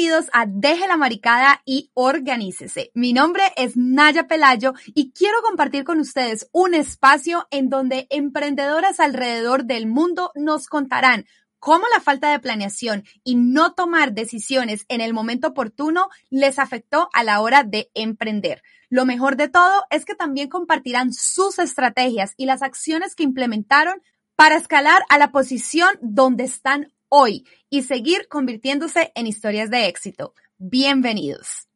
Bienvenidos 0.00 0.30
a 0.32 0.46
Deje 0.48 0.88
la 0.88 0.96
Maricada 0.96 1.60
y 1.66 1.90
Organícese. 1.92 2.90
Mi 2.94 3.12
nombre 3.12 3.42
es 3.56 3.76
Naya 3.76 4.26
Pelayo 4.26 4.72
y 4.86 5.12
quiero 5.12 5.42
compartir 5.42 5.84
con 5.84 6.00
ustedes 6.00 6.48
un 6.52 6.72
espacio 6.72 7.46
en 7.50 7.68
donde 7.68 8.06
emprendedoras 8.08 8.98
alrededor 8.98 9.66
del 9.66 9.86
mundo 9.86 10.32
nos 10.34 10.68
contarán 10.68 11.26
cómo 11.58 11.84
la 11.92 12.00
falta 12.00 12.30
de 12.30 12.38
planeación 12.38 13.04
y 13.24 13.34
no 13.34 13.74
tomar 13.74 14.14
decisiones 14.14 14.86
en 14.88 15.02
el 15.02 15.12
momento 15.12 15.48
oportuno 15.48 16.08
les 16.30 16.58
afectó 16.58 17.10
a 17.12 17.22
la 17.22 17.42
hora 17.42 17.62
de 17.62 17.90
emprender. 17.92 18.62
Lo 18.88 19.04
mejor 19.04 19.36
de 19.36 19.48
todo 19.48 19.84
es 19.90 20.06
que 20.06 20.14
también 20.14 20.48
compartirán 20.48 21.12
sus 21.12 21.58
estrategias 21.58 22.32
y 22.38 22.46
las 22.46 22.62
acciones 22.62 23.14
que 23.14 23.24
implementaron 23.24 24.00
para 24.34 24.56
escalar 24.56 25.02
a 25.10 25.18
la 25.18 25.30
posición 25.30 25.90
donde 26.00 26.44
están 26.44 26.90
hoy 27.10 27.44
y 27.68 27.82
seguir 27.82 28.28
convirtiéndose 28.28 29.12
en 29.14 29.26
historias 29.26 29.68
de 29.68 29.88
éxito. 29.88 30.32
Bienvenidos. 30.56 31.66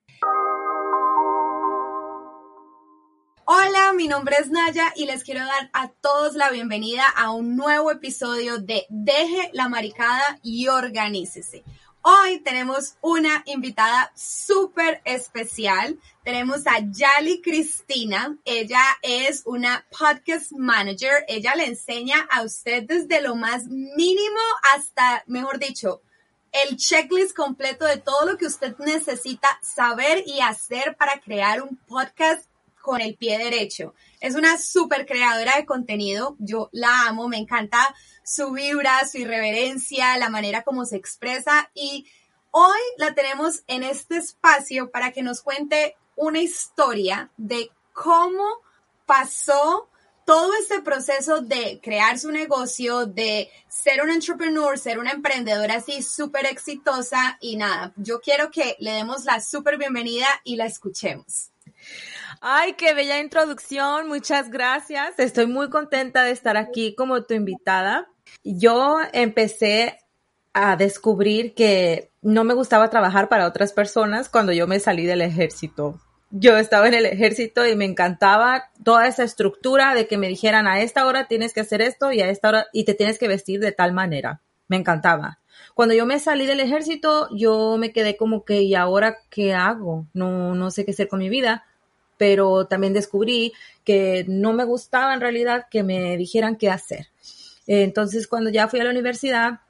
Hola, 3.47 3.93
mi 3.95 4.09
nombre 4.09 4.37
es 4.41 4.49
Naya 4.49 4.91
y 4.97 5.05
les 5.05 5.23
quiero 5.23 5.41
dar 5.41 5.69
a 5.75 5.89
todos 5.89 6.35
la 6.35 6.51
bienvenida 6.51 7.05
a 7.15 7.31
un 7.31 7.57
nuevo 7.57 7.91
episodio 7.91 8.59
de 8.59 8.87
Deje 8.89 9.51
la 9.53 9.69
Maricada 9.69 10.39
y 10.43 10.69
Organícese. 10.69 11.63
Hoy 12.07 12.41
tenemos 12.41 12.97
una 13.01 13.43
invitada 13.47 14.13
súper 14.15 15.01
especial. 15.07 15.99
Tenemos 16.23 16.67
a 16.67 16.81
Yali 16.81 17.41
Cristina. 17.41 18.37
Ella 18.45 18.83
es 19.01 19.43
una 19.47 19.87
podcast 19.99 20.53
manager. 20.53 21.25
Ella 21.29 21.55
le 21.55 21.65
enseña 21.65 22.29
a 22.31 22.43
usted 22.43 22.83
desde 22.83 23.23
lo 23.23 23.37
más 23.37 23.65
mínimo 23.69 24.39
hasta, 24.75 25.25
mejor 25.29 25.59
dicho, 25.59 26.03
el 26.53 26.77
checklist 26.77 27.35
completo 27.35 27.87
de 27.87 27.97
todo 27.97 28.27
lo 28.27 28.37
que 28.37 28.49
usted 28.49 28.77
necesita 28.81 29.59
saber 29.63 30.25
y 30.27 30.43
hacer 30.43 30.97
para 30.99 31.19
crear 31.23 31.63
un 31.63 31.75
podcast 31.89 32.45
con 32.83 33.01
el 33.01 33.17
pie 33.17 33.39
derecho. 33.39 33.95
Es 34.21 34.35
una 34.35 34.59
súper 34.59 35.07
creadora 35.07 35.57
de 35.57 35.65
contenido. 35.65 36.37
Yo 36.39 36.69
la 36.71 37.09
amo, 37.09 37.29
me 37.29 37.39
encanta 37.39 37.95
su 38.25 38.51
vibra, 38.53 39.07
su 39.07 39.19
irreverencia, 39.19 40.17
la 40.19 40.31
manera 40.31 40.63
como 40.63 40.85
se 40.87 40.97
expresa 40.97 41.71
y 41.75 42.07
hoy 42.51 42.81
la 42.97 43.15
tenemos 43.15 43.63
en 43.67 43.85
este 43.85 44.17
espacio 44.17 44.91
para 44.91 45.13
que 45.13 45.23
nos 45.23 45.43
cuente 45.43 45.97
una 46.17 46.41
historia 46.41 47.31
de 47.37 47.71
cómo 47.93 48.45
pasó 49.07 49.89
todo 50.25 50.55
este 50.55 50.81
proceso 50.81 51.43
de 51.43 51.81
crear 51.83 52.19
su 52.19 52.33
negocio, 52.33 53.05
de 53.05 53.51
ser 53.69 54.03
un 54.03 54.11
entrepreneur, 54.11 54.79
ser 54.79 54.99
una 54.99 55.13
emprendedora 55.13 55.75
así 55.75 56.03
súper 56.03 56.47
exitosa 56.47 57.37
y 57.41 57.57
nada, 57.57 57.93
yo 57.97 58.21
quiero 58.21 58.51
que 58.51 58.77
le 58.81 58.93
demos 58.93 59.25
la 59.25 59.41
súper 59.41 59.77
bienvenida 59.77 60.27
y 60.45 60.57
la 60.57 60.65
escuchemos. 60.65 61.51
Ay, 62.41 62.75
qué 62.75 62.95
bella 62.95 63.21
introducción, 63.21 64.09
muchas 64.09 64.51
gracias. 64.51 65.19
Estoy 65.19 65.47
muy 65.47 65.69
contenta 65.69 66.23
de 66.23 66.31
estar 66.31 66.57
aquí 66.57 66.95
como 66.95 67.23
tu 67.25 67.35
invitada. 67.35 68.09
Yo 68.43 68.99
empecé 69.13 69.99
a 70.53 70.77
descubrir 70.77 71.55
que 71.55 72.11
no 72.23 72.45
me 72.45 72.55
gustaba 72.55 72.91
trabajar 72.91 73.29
para 73.29 73.47
otras 73.47 73.73
personas 73.73 74.29
cuando 74.29 74.53
yo 74.53 74.67
me 74.67 74.81
salí 74.81 75.05
del 75.05 75.23
ejército. 75.23 76.01
Yo 76.31 76.57
estaba 76.57 76.89
en 76.89 76.95
el 76.95 77.07
ejército 77.07 77.67
y 77.67 77.77
me 77.77 77.85
encantaba 77.85 78.71
toda 78.83 79.07
esa 79.07 79.25
estructura 79.25 79.95
de 79.95 80.07
que 80.07 80.19
me 80.19 80.29
dijeran 80.29 80.67
a 80.67 80.81
esta 80.81 81.07
hora 81.07 81.29
tienes 81.29 81.53
que 81.53 81.61
hacer 81.61 81.81
esto 81.81 82.11
y 82.11 82.21
a 82.23 82.29
esta 82.29 82.49
hora 82.49 82.67
y 82.73 82.85
te 82.85 82.95
tienes 82.95 83.19
que 83.19 83.29
vestir 83.29 83.61
de 83.61 83.73
tal 83.73 83.93
manera. 83.93 84.41
Me 84.67 84.77
encantaba. 84.77 85.39
Cuando 85.75 85.95
yo 85.95 86.07
me 86.07 86.19
salí 86.19 86.47
del 86.47 86.61
ejército, 86.61 87.29
yo 87.37 87.77
me 87.79 87.93
quedé 87.93 88.17
como 88.17 88.45
que, 88.45 88.63
¿y 88.63 88.75
ahora 88.75 89.19
qué 89.31 89.55
hago? 89.55 90.07
No, 90.13 90.55
no 90.55 90.71
sé 90.71 90.85
qué 90.85 90.93
hacer 90.93 91.09
con 91.09 91.21
mi 91.21 91.29
vida 91.29 91.65
pero 92.17 92.67
también 92.67 92.93
descubrí 92.93 93.53
que 93.85 94.25
no 94.29 94.53
me 94.53 94.65
gustaba 94.65 95.15
en 95.15 95.21
realidad 95.21 95.67
que 95.71 95.83
me 95.83 96.17
dijeran 96.17 96.57
qué 96.57 96.71
hacer. 96.71 97.09
Entonces, 97.67 98.27
cuando 98.27 98.51
ya 98.51 98.69
fui 98.69 98.81
a 98.81 98.85
la 98.85 98.91
universidad 98.91 99.61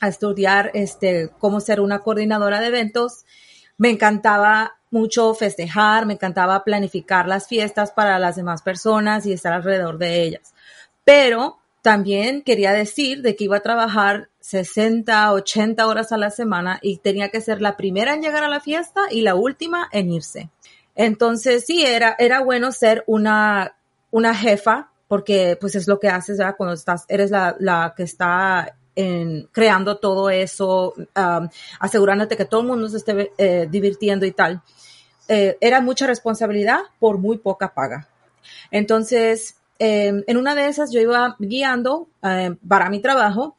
a 0.00 0.08
estudiar 0.08 0.70
este, 0.74 1.30
cómo 1.38 1.60
ser 1.60 1.80
una 1.80 2.00
coordinadora 2.00 2.60
de 2.60 2.68
eventos, 2.68 3.24
me 3.78 3.90
encantaba 3.90 4.76
mucho 4.90 5.34
festejar, 5.34 6.06
me 6.06 6.14
encantaba 6.14 6.64
planificar 6.64 7.26
las 7.26 7.48
fiestas 7.48 7.90
para 7.90 8.18
las 8.18 8.36
demás 8.36 8.62
personas 8.62 9.26
y 9.26 9.32
estar 9.32 9.52
alrededor 9.52 9.98
de 9.98 10.22
ellas. 10.22 10.54
Pero 11.04 11.58
también 11.82 12.42
quería 12.42 12.72
decir 12.72 13.22
de 13.22 13.34
que 13.34 13.44
iba 13.44 13.56
a 13.56 13.62
trabajar 13.62 14.28
60, 14.38 15.32
80 15.32 15.86
horas 15.86 16.12
a 16.12 16.16
la 16.16 16.30
semana 16.30 16.78
y 16.80 16.98
tenía 16.98 17.30
que 17.30 17.40
ser 17.40 17.60
la 17.60 17.76
primera 17.76 18.14
en 18.14 18.22
llegar 18.22 18.44
a 18.44 18.48
la 18.48 18.60
fiesta 18.60 19.00
y 19.10 19.22
la 19.22 19.34
última 19.34 19.88
en 19.90 20.12
irse. 20.12 20.48
Entonces, 20.94 21.64
sí, 21.66 21.84
era, 21.84 22.14
era 22.18 22.40
bueno 22.40 22.70
ser 22.70 23.02
una, 23.08 23.74
una 24.12 24.34
jefa, 24.34 24.91
porque 25.12 25.58
pues 25.60 25.74
es 25.74 25.88
lo 25.88 26.00
que 26.00 26.08
haces, 26.08 26.38
¿verdad? 26.38 26.54
Cuando 26.56 26.72
estás, 26.72 27.04
eres 27.06 27.30
la, 27.30 27.54
la 27.58 27.92
que 27.94 28.02
está 28.02 28.74
en, 28.96 29.46
creando 29.52 29.98
todo 29.98 30.30
eso, 30.30 30.94
um, 30.96 31.48
asegurándote 31.80 32.34
que 32.34 32.46
todo 32.46 32.62
el 32.62 32.68
mundo 32.68 32.88
se 32.88 32.96
esté 32.96 33.30
eh, 33.36 33.68
divirtiendo 33.70 34.24
y 34.24 34.32
tal. 34.32 34.62
Eh, 35.28 35.58
era 35.60 35.82
mucha 35.82 36.06
responsabilidad 36.06 36.78
por 36.98 37.18
muy 37.18 37.36
poca 37.36 37.74
paga. 37.74 38.08
Entonces, 38.70 39.56
eh, 39.78 40.24
en 40.26 40.36
una 40.38 40.54
de 40.54 40.68
esas 40.68 40.90
yo 40.90 40.98
iba 40.98 41.36
guiando 41.38 42.08
eh, 42.22 42.56
para 42.66 42.88
mi 42.88 43.02
trabajo 43.02 43.54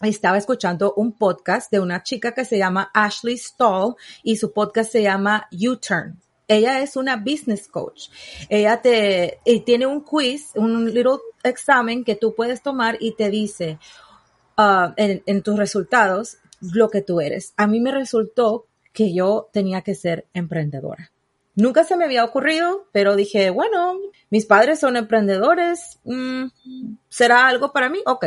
estaba 0.00 0.36
escuchando 0.36 0.94
un 0.94 1.12
podcast 1.12 1.70
de 1.70 1.78
una 1.78 2.02
chica 2.02 2.34
que 2.34 2.44
se 2.44 2.58
llama 2.58 2.90
Ashley 2.92 3.38
Stall 3.38 3.94
y 4.24 4.34
su 4.34 4.52
podcast 4.52 4.90
se 4.90 5.04
llama 5.04 5.46
U-Turn. 5.52 6.18
Ella 6.48 6.80
es 6.80 6.96
una 6.96 7.16
business 7.16 7.68
coach. 7.68 8.08
Ella 8.48 8.80
te 8.82 9.38
y 9.44 9.60
tiene 9.60 9.86
un 9.86 10.00
quiz, 10.00 10.50
un 10.54 10.86
little 10.92 11.18
examen 11.44 12.04
que 12.04 12.16
tú 12.16 12.34
puedes 12.34 12.62
tomar 12.62 12.96
y 13.00 13.12
te 13.12 13.30
dice 13.30 13.78
uh, 14.56 14.92
en, 14.96 15.22
en 15.26 15.42
tus 15.42 15.56
resultados 15.56 16.38
lo 16.60 16.88
que 16.88 17.02
tú 17.02 17.20
eres. 17.20 17.52
A 17.56 17.66
mí 17.66 17.80
me 17.80 17.92
resultó 17.92 18.66
que 18.92 19.14
yo 19.14 19.48
tenía 19.52 19.82
que 19.82 19.94
ser 19.94 20.26
emprendedora. 20.34 21.12
Nunca 21.54 21.84
se 21.84 21.96
me 21.96 22.04
había 22.04 22.24
ocurrido, 22.24 22.86
pero 22.92 23.16
dije, 23.16 23.50
bueno, 23.50 23.98
mis 24.30 24.46
padres 24.46 24.78
son 24.78 24.96
emprendedores, 24.96 25.98
mm, 26.04 26.46
¿será 27.08 27.48
algo 27.48 27.72
para 27.72 27.88
mí? 27.88 27.98
Ok. 28.06 28.26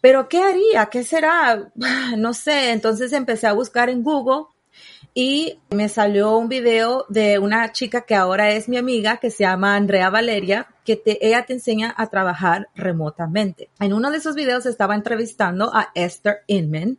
Pero 0.00 0.28
¿qué 0.28 0.38
haría? 0.42 0.86
¿Qué 0.86 1.02
será? 1.02 1.72
No 2.16 2.32
sé. 2.32 2.70
Entonces 2.70 3.12
empecé 3.12 3.46
a 3.46 3.54
buscar 3.54 3.90
en 3.90 4.02
Google 4.02 4.53
y 5.14 5.60
me 5.70 5.88
salió 5.88 6.36
un 6.36 6.48
video 6.48 7.06
de 7.08 7.38
una 7.38 7.70
chica 7.70 8.02
que 8.02 8.16
ahora 8.16 8.50
es 8.50 8.68
mi 8.68 8.76
amiga, 8.76 9.18
que 9.18 9.30
se 9.30 9.44
llama 9.44 9.76
Andrea 9.76 10.10
Valeria, 10.10 10.73
que 10.84 11.02
ella 11.20 11.46
te 11.46 11.54
enseña 11.54 11.94
a 11.96 12.08
trabajar 12.08 12.68
remotamente. 12.74 13.70
En 13.80 13.92
uno 13.92 14.10
de 14.10 14.18
esos 14.18 14.34
videos 14.34 14.66
estaba 14.66 14.94
entrevistando 14.94 15.74
a 15.74 15.90
Esther 15.94 16.42
Inman, 16.46 16.98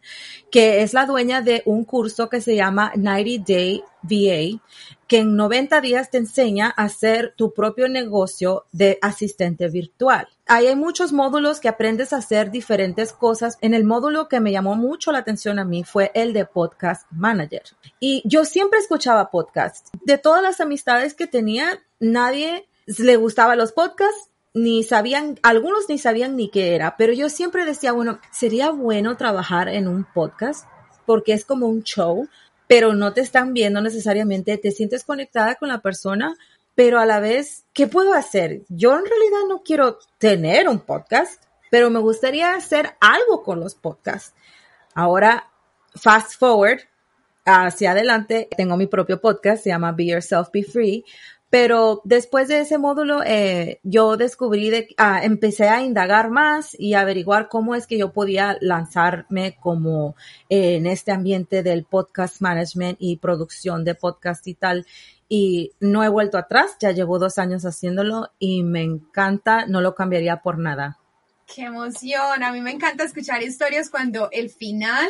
que 0.52 0.82
es 0.82 0.94
la 0.94 1.06
dueña 1.06 1.42
de 1.42 1.62
un 1.66 1.86
curso 1.86 2.30
que 2.30 2.42
se 2.42 2.56
llama 2.56 2.92
90 2.96 3.44
Day 3.48 3.84
VA, 4.02 4.62
que 5.08 5.20
en 5.20 5.36
90 5.36 5.82
días 5.82 6.10
te 6.10 6.18
enseña 6.18 6.74
a 6.76 6.84
hacer 6.84 7.34
tu 7.36 7.54
propio 7.54 7.88
negocio 7.88 8.66
de 8.72 8.98
asistente 9.02 9.68
virtual. 9.70 10.28
Ahí 10.48 10.68
hay 10.68 10.76
muchos 10.76 11.12
módulos 11.12 11.60
que 11.60 11.70
aprendes 11.70 12.14
a 12.14 12.18
hacer 12.18 12.52
diferentes 12.52 13.14
cosas. 13.14 13.58
En 13.62 13.74
el 13.74 13.84
módulo 13.84 14.28
que 14.28 14.40
me 14.40 14.52
llamó 14.52 14.76
mucho 14.76 15.12
la 15.12 15.20
atención 15.20 15.60
a 15.60 15.66
mí 15.66 15.84
fue 15.84 16.12
el 16.14 16.34
de 16.34 16.46
Podcast 16.46 17.08
Manager. 17.12 17.64
Y 18.00 18.22
yo 18.26 18.46
siempre 18.46 18.80
escuchaba 18.80 19.32
podcasts. 19.32 19.92
De 20.04 20.18
todas 20.18 20.44
las 20.44 20.60
amistades 20.60 21.14
que 21.14 21.28
tenía, 21.28 21.84
nadie 22.00 22.68
le 22.86 23.16
gustaba 23.16 23.56
los 23.56 23.72
podcasts, 23.72 24.30
ni 24.54 24.84
sabían, 24.84 25.40
algunos 25.44 25.90
ni 25.90 25.98
sabían 25.98 26.36
ni 26.36 26.50
qué 26.50 26.76
era, 26.76 26.96
pero 26.98 27.14
yo 27.14 27.30
siempre 27.30 27.66
decía, 27.66 27.92
bueno, 27.92 28.20
sería 28.32 28.70
bueno 28.70 29.18
trabajar 29.18 29.68
en 29.68 29.88
un 29.88 30.06
podcast 30.14 30.68
porque 31.06 31.34
es 31.34 31.46
como 31.46 31.68
un 31.68 31.84
show, 31.84 32.28
pero 32.68 32.94
no 32.94 33.14
te 33.14 33.22
están 33.22 33.54
viendo 33.54 33.82
necesariamente, 33.82 34.58
te 34.58 34.72
sientes 34.72 35.04
conectada 35.04 35.56
con 35.56 35.70
la 35.70 35.82
persona 35.82 36.36
pero 36.76 37.00
a 37.00 37.06
la 37.06 37.22
vez, 37.22 37.64
¿qué 37.74 37.88
puedo 37.88 38.14
hacer? 38.14 38.62
Yo 38.68 38.94
en 38.94 39.06
realidad 39.06 39.48
no 39.48 39.64
quiero 39.64 39.98
tener 40.18 40.68
un 40.68 40.82
podcast, 40.82 41.42
pero 41.72 41.90
me 41.90 42.00
gustaría 42.00 42.54
hacer 42.54 42.96
algo 43.00 43.44
con 43.44 43.62
los 43.62 43.76
podcasts. 43.76 44.34
Ahora, 44.94 45.50
fast 45.96 46.38
forward, 46.38 46.82
hacia 47.46 47.92
adelante, 47.92 48.50
tengo 48.56 48.76
mi 48.76 48.88
propio 48.88 49.22
podcast, 49.22 49.64
se 49.64 49.70
llama 49.70 49.94
Be 49.94 50.08
Yourself, 50.08 50.50
Be 50.52 50.64
Free, 50.64 51.06
pero 51.50 52.02
después 52.04 52.48
de 52.48 52.60
ese 52.60 52.78
módulo, 52.78 53.24
eh, 53.24 53.80
yo 53.84 54.18
descubrí, 54.18 54.70
de, 54.70 54.88
ah, 54.98 55.24
empecé 55.24 55.70
a 55.70 55.84
indagar 55.84 56.30
más 56.30 56.76
y 56.78 56.96
averiguar 56.96 57.50
cómo 57.50 57.76
es 57.76 57.88
que 57.88 57.98
yo 57.98 58.12
podía 58.12 58.58
lanzarme 58.62 59.58
como 59.62 60.16
eh, 60.50 60.76
en 60.76 60.88
este 60.88 61.12
ambiente 61.12 61.64
del 61.64 61.86
podcast 61.86 62.42
management 62.42 62.98
y 63.00 63.18
producción 63.18 63.84
de 63.84 63.96
podcast 63.96 64.46
y 64.48 64.56
tal. 64.56 64.86
Y 65.30 65.72
no 65.80 66.04
he 66.04 66.10
vuelto 66.10 66.38
atrás, 66.38 66.78
ya 66.80 66.92
llevo 66.92 67.20
dos 67.20 67.38
años 67.38 67.64
haciéndolo 67.64 68.32
y 68.38 68.64
me 68.64 68.82
encanta, 68.82 69.66
no 69.66 69.82
lo 69.82 69.96
cambiaría 69.96 70.42
por 70.42 70.58
nada. 70.58 71.00
Qué 71.48 71.64
emoción, 71.64 72.44
a 72.44 72.52
mí 72.52 72.62
me 72.62 72.72
encanta 72.72 73.04
escuchar 73.04 73.44
historias 73.44 73.90
cuando 73.90 74.30
el 74.32 74.50
final 74.50 75.08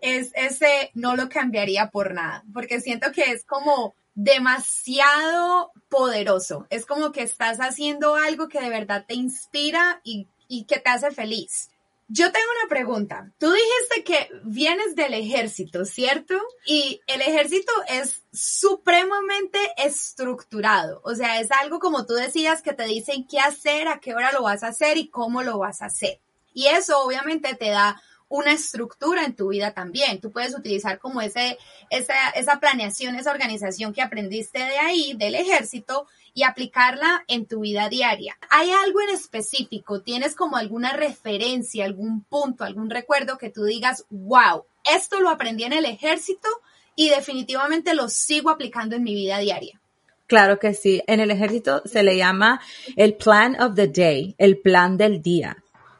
es 0.00 0.30
ese 0.34 0.90
no 0.94 1.16
lo 1.16 1.28
cambiaría 1.28 1.90
por 1.90 2.14
nada, 2.14 2.44
porque 2.52 2.80
siento 2.80 3.10
que 3.12 3.32
es 3.32 3.44
como 3.44 3.94
demasiado 4.18 5.70
poderoso. 5.88 6.66
Es 6.70 6.86
como 6.86 7.12
que 7.12 7.22
estás 7.22 7.58
haciendo 7.58 8.16
algo 8.16 8.48
que 8.48 8.60
de 8.60 8.68
verdad 8.68 9.04
te 9.06 9.14
inspira 9.14 10.00
y, 10.02 10.26
que 10.66 10.80
te 10.80 10.90
hace 10.90 11.12
feliz. 11.12 11.70
Yo 12.08 12.32
tengo 12.32 12.46
una 12.60 12.68
pregunta. 12.68 13.30
Tú 13.38 13.52
dijiste 13.52 14.02
que 14.02 14.28
vienes 14.42 14.96
del 14.96 15.14
ejército, 15.14 15.84
¿cierto? 15.84 16.34
Y 16.66 17.00
el 17.06 17.20
ejército 17.20 17.70
es 17.86 18.24
supremamente 18.32 19.60
estructurado. 19.76 21.00
O 21.04 21.14
sea, 21.14 21.38
es 21.38 21.52
algo 21.52 21.78
como 21.78 22.04
tú 22.04 22.14
decías 22.14 22.60
que 22.60 22.72
te 22.72 22.86
dicen 22.86 23.24
qué 23.24 23.38
hacer, 23.38 23.86
a 23.86 24.00
qué 24.00 24.14
hora 24.14 24.32
lo 24.32 24.42
vas 24.42 24.64
a 24.64 24.68
hacer 24.68 24.96
y 24.96 25.10
cómo 25.10 25.44
lo 25.44 25.58
vas 25.58 25.80
a 25.80 25.86
hacer. 25.86 26.18
Y 26.52 26.66
eso 26.66 27.00
obviamente 27.04 27.54
te 27.54 27.70
da 27.70 28.02
una 28.28 28.52
estructura 28.52 29.24
en 29.24 29.34
tu 29.34 29.48
vida 29.48 29.72
también. 29.72 30.20
Tú 30.20 30.30
puedes 30.30 30.56
utilizar 30.56 30.98
como 30.98 31.20
ese, 31.20 31.58
esa, 31.90 32.30
esa 32.30 32.60
planeación, 32.60 33.16
esa 33.16 33.30
organización 33.30 33.92
que 33.92 34.02
aprendiste 34.02 34.58
de 34.58 34.78
ahí, 34.78 35.14
del 35.16 35.34
ejército, 35.34 36.06
y 36.34 36.44
aplicarla 36.44 37.24
en 37.26 37.46
tu 37.46 37.60
vida 37.60 37.88
diaria. 37.88 38.36
¿Hay 38.50 38.70
algo 38.70 39.00
en 39.00 39.10
específico? 39.10 40.02
¿Tienes 40.02 40.36
como 40.36 40.56
alguna 40.56 40.92
referencia, 40.92 41.84
algún 41.84 42.22
punto, 42.22 42.64
algún 42.64 42.90
recuerdo 42.90 43.38
que 43.38 43.50
tú 43.50 43.64
digas, 43.64 44.04
wow, 44.10 44.64
esto 44.84 45.20
lo 45.20 45.30
aprendí 45.30 45.64
en 45.64 45.72
el 45.72 45.84
ejército 45.84 46.48
y 46.94 47.08
definitivamente 47.08 47.94
lo 47.94 48.08
sigo 48.08 48.50
aplicando 48.50 48.94
en 48.94 49.02
mi 49.02 49.14
vida 49.14 49.38
diaria? 49.38 49.80
Claro 50.28 50.58
que 50.58 50.74
sí. 50.74 51.02
En 51.06 51.20
el 51.20 51.30
ejército 51.30 51.82
se 51.86 52.02
le 52.02 52.16
llama 52.16 52.60
el 52.96 53.14
plan 53.14 53.60
of 53.60 53.74
the 53.74 53.88
day, 53.88 54.34
el 54.38 54.58
plan 54.58 54.96
del 54.96 55.22
día 55.22 55.56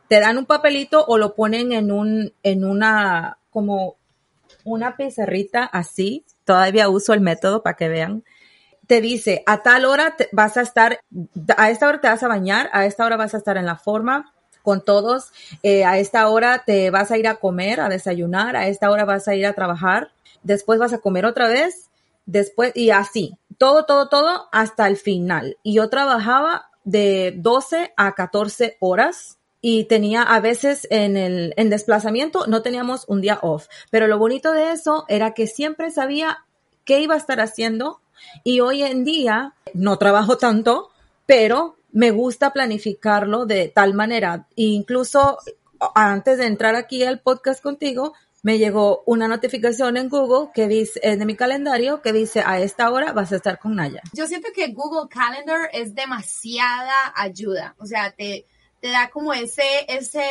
te 0.08 0.20
dan 0.20 0.38
un 0.38 0.46
papelito 0.46 1.04
o 1.06 1.18
lo 1.18 1.34
ponen 1.34 1.72
en 1.72 1.92
un, 1.92 2.32
en 2.42 2.64
una, 2.64 3.38
como 3.50 3.96
una 4.64 4.96
pizarrita 4.96 5.64
así. 5.64 6.24
Todavía 6.44 6.88
uso 6.88 7.12
el 7.12 7.20
método 7.20 7.62
para 7.62 7.76
que 7.76 7.88
vean. 7.88 8.24
Te 8.86 9.02
dice, 9.02 9.42
a 9.46 9.62
tal 9.62 9.84
hora 9.84 10.16
vas 10.32 10.56
a 10.56 10.62
estar, 10.62 11.00
a 11.56 11.70
esta 11.70 11.88
hora 11.88 12.00
te 12.00 12.08
vas 12.08 12.22
a 12.22 12.28
bañar, 12.28 12.70
a 12.72 12.86
esta 12.86 13.04
hora 13.04 13.16
vas 13.16 13.34
a 13.34 13.38
estar 13.38 13.58
en 13.58 13.66
la 13.66 13.76
forma 13.76 14.32
con 14.62 14.82
todos, 14.82 15.30
eh, 15.62 15.84
a 15.84 15.98
esta 15.98 16.26
hora 16.28 16.62
te 16.64 16.90
vas 16.90 17.10
a 17.10 17.18
ir 17.18 17.28
a 17.28 17.36
comer, 17.36 17.80
a 17.80 17.88
desayunar, 17.88 18.56
a 18.56 18.66
esta 18.68 18.90
hora 18.90 19.04
vas 19.04 19.28
a 19.28 19.34
ir 19.34 19.46
a 19.46 19.52
trabajar, 19.52 20.10
después 20.42 20.78
vas 20.78 20.92
a 20.92 20.98
comer 20.98 21.26
otra 21.26 21.48
vez, 21.48 21.90
después, 22.26 22.72
y 22.74 22.90
así, 22.90 23.36
todo, 23.58 23.84
todo, 23.84 24.08
todo 24.08 24.48
hasta 24.52 24.86
el 24.86 24.96
final. 24.96 25.58
Y 25.62 25.74
yo 25.74 25.88
trabajaba 25.90 26.70
de 26.84 27.34
12 27.36 27.92
a 27.96 28.14
14 28.14 28.76
horas 28.80 29.38
y 29.60 29.84
tenía 29.84 30.22
a 30.22 30.40
veces 30.40 30.86
en 30.90 31.16
el 31.16 31.54
en 31.56 31.70
desplazamiento 31.70 32.46
no 32.46 32.62
teníamos 32.62 33.04
un 33.08 33.20
día 33.20 33.38
off, 33.42 33.66
pero 33.90 34.06
lo 34.06 34.18
bonito 34.18 34.52
de 34.52 34.72
eso 34.72 35.04
era 35.08 35.34
que 35.34 35.46
siempre 35.46 35.90
sabía 35.90 36.44
qué 36.84 37.00
iba 37.00 37.14
a 37.14 37.18
estar 37.18 37.40
haciendo 37.40 38.00
y 38.44 38.60
hoy 38.60 38.82
en 38.82 39.04
día 39.04 39.54
no 39.74 39.98
trabajo 39.98 40.38
tanto, 40.38 40.90
pero 41.26 41.76
me 41.92 42.10
gusta 42.10 42.52
planificarlo 42.52 43.46
de 43.46 43.68
tal 43.68 43.94
manera. 43.94 44.46
incluso 44.56 45.38
antes 45.94 46.38
de 46.38 46.46
entrar 46.46 46.74
aquí 46.74 47.04
al 47.04 47.20
podcast 47.20 47.62
contigo, 47.62 48.14
me 48.42 48.58
llegó 48.58 49.02
una 49.06 49.28
notificación 49.28 49.96
en 49.96 50.08
Google 50.08 50.50
que 50.54 50.68
dice, 50.68 51.00
de 51.00 51.24
mi 51.26 51.34
calendario 51.34 52.02
que 52.02 52.12
dice 52.12 52.42
a 52.44 52.60
esta 52.60 52.90
hora 52.90 53.12
vas 53.12 53.32
a 53.32 53.36
estar 53.36 53.58
con 53.58 53.74
Naya. 53.76 54.02
Yo 54.12 54.26
siento 54.26 54.48
que 54.54 54.68
Google 54.68 55.08
Calendar 55.08 55.68
es 55.72 55.94
demasiada 55.94 57.12
ayuda. 57.16 57.74
O 57.78 57.86
sea, 57.86 58.12
te, 58.12 58.46
te 58.80 58.88
da 58.88 59.10
como 59.10 59.32
ese, 59.32 59.62
ese 59.88 60.24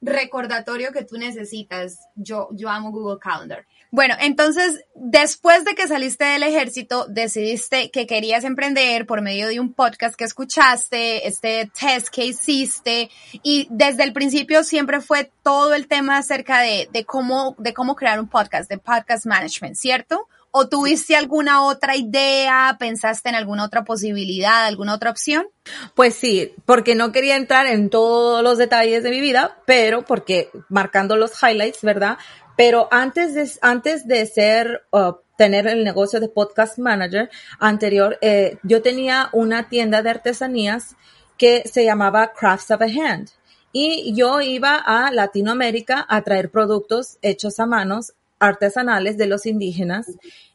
recordatorio 0.00 0.92
que 0.92 1.04
tú 1.04 1.16
necesitas. 1.16 1.98
Yo, 2.14 2.48
yo 2.52 2.68
amo 2.68 2.90
Google 2.90 3.18
Calendar. 3.20 3.66
Bueno, 3.90 4.14
entonces, 4.20 4.84
después 4.94 5.64
de 5.64 5.74
que 5.74 5.86
saliste 5.86 6.24
del 6.24 6.42
ejército, 6.42 7.06
decidiste 7.08 7.90
que 7.90 8.06
querías 8.06 8.44
emprender 8.44 9.06
por 9.06 9.22
medio 9.22 9.48
de 9.48 9.60
un 9.60 9.72
podcast 9.72 10.16
que 10.16 10.24
escuchaste, 10.24 11.26
este 11.26 11.70
test 11.78 12.08
que 12.08 12.26
hiciste, 12.26 13.10
y 13.42 13.68
desde 13.70 14.02
el 14.02 14.12
principio 14.12 14.64
siempre 14.64 15.00
fue 15.00 15.30
todo 15.42 15.72
el 15.72 15.86
tema 15.86 16.18
acerca 16.18 16.60
de, 16.60 16.88
de 16.92 17.04
cómo, 17.04 17.54
de 17.58 17.72
cómo 17.72 17.94
crear 17.94 18.20
un 18.20 18.28
podcast, 18.28 18.68
de 18.68 18.78
podcast 18.78 19.24
management, 19.24 19.76
¿cierto? 19.76 20.28
¿O 20.58 20.68
tuviste 20.68 21.14
alguna 21.14 21.64
otra 21.64 21.96
idea? 21.96 22.74
¿Pensaste 22.78 23.28
en 23.28 23.34
alguna 23.34 23.62
otra 23.62 23.84
posibilidad, 23.84 24.64
alguna 24.64 24.94
otra 24.94 25.10
opción? 25.10 25.46
Pues 25.94 26.14
sí, 26.14 26.54
porque 26.64 26.94
no 26.94 27.12
quería 27.12 27.36
entrar 27.36 27.66
en 27.66 27.90
todos 27.90 28.42
los 28.42 28.56
detalles 28.56 29.02
de 29.02 29.10
mi 29.10 29.20
vida, 29.20 29.58
pero 29.66 30.06
porque 30.06 30.48
marcando 30.70 31.18
los 31.18 31.32
highlights, 31.42 31.82
¿verdad? 31.82 32.16
Pero 32.56 32.88
antes 32.90 33.34
de, 33.34 33.50
antes 33.60 34.08
de 34.08 34.24
ser, 34.24 34.86
uh, 34.92 35.12
tener 35.36 35.66
el 35.66 35.84
negocio 35.84 36.20
de 36.20 36.30
podcast 36.30 36.78
manager 36.78 37.28
anterior, 37.58 38.16
eh, 38.22 38.56
yo 38.62 38.80
tenía 38.80 39.28
una 39.32 39.68
tienda 39.68 40.00
de 40.00 40.08
artesanías 40.08 40.96
que 41.36 41.64
se 41.70 41.84
llamaba 41.84 42.32
Crafts 42.32 42.70
of 42.70 42.80
a 42.80 42.86
Hand. 42.86 43.28
Y 43.72 44.14
yo 44.14 44.40
iba 44.40 44.76
a 44.76 45.10
Latinoamérica 45.10 46.06
a 46.08 46.22
traer 46.22 46.50
productos 46.50 47.18
hechos 47.20 47.60
a 47.60 47.66
manos 47.66 48.14
artesanales 48.38 49.16
de 49.16 49.26
los 49.26 49.46
indígenas 49.46 50.06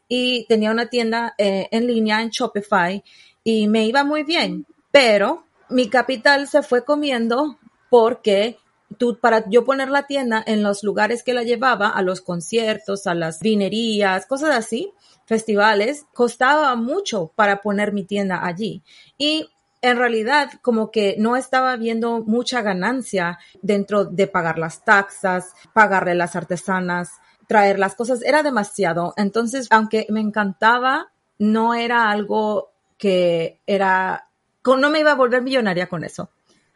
y 0.08 0.46
tenía 0.46 0.70
una 0.70 0.86
tienda 0.86 1.34
eh, 1.38 1.68
en 1.70 1.86
línea 1.86 2.22
en 2.22 2.30
Shopify 2.30 3.02
y 3.44 3.66
me 3.68 3.86
iba 3.86 4.04
muy 4.04 4.22
bien, 4.22 4.66
pero 4.90 5.44
mi 5.68 5.88
capital 5.88 6.48
se 6.48 6.62
fue 6.62 6.84
comiendo 6.84 7.58
porque 7.88 8.58
tú, 8.98 9.18
para 9.18 9.48
yo 9.48 9.64
poner 9.64 9.90
la 9.90 10.06
tienda 10.06 10.42
en 10.46 10.62
los 10.62 10.84
lugares 10.84 11.22
que 11.22 11.34
la 11.34 11.42
llevaba, 11.42 11.88
a 11.88 12.02
los 12.02 12.20
conciertos, 12.20 13.06
a 13.06 13.14
las 13.14 13.40
vinerías, 13.40 14.26
cosas 14.26 14.50
así, 14.50 14.92
festivales, 15.24 16.06
costaba 16.12 16.74
mucho 16.76 17.32
para 17.34 17.62
poner 17.62 17.92
mi 17.92 18.04
tienda 18.04 18.44
allí. 18.44 18.82
Y 19.18 19.48
en 19.80 19.96
realidad 19.96 20.50
como 20.62 20.90
que 20.90 21.16
no 21.18 21.36
estaba 21.36 21.76
viendo 21.76 22.22
mucha 22.22 22.62
ganancia 22.62 23.38
dentro 23.62 24.04
de 24.04 24.26
pagar 24.26 24.58
las 24.58 24.84
taxas, 24.84 25.54
pagarle 25.72 26.14
las 26.14 26.36
artesanas, 26.36 27.10
traer 27.52 27.78
las 27.78 27.94
cosas, 27.94 28.22
era 28.22 28.42
demasiado. 28.42 29.12
Entonces, 29.18 29.66
aunque 29.68 30.06
me 30.08 30.20
encantaba, 30.20 31.12
no 31.38 31.74
era 31.74 32.10
algo 32.10 32.72
que 32.96 33.60
era, 33.66 34.30
no 34.64 34.88
me 34.88 35.00
iba 35.00 35.10
a 35.10 35.16
volver 35.16 35.42
millonaria 35.42 35.86
con 35.86 36.02
eso. 36.02 36.30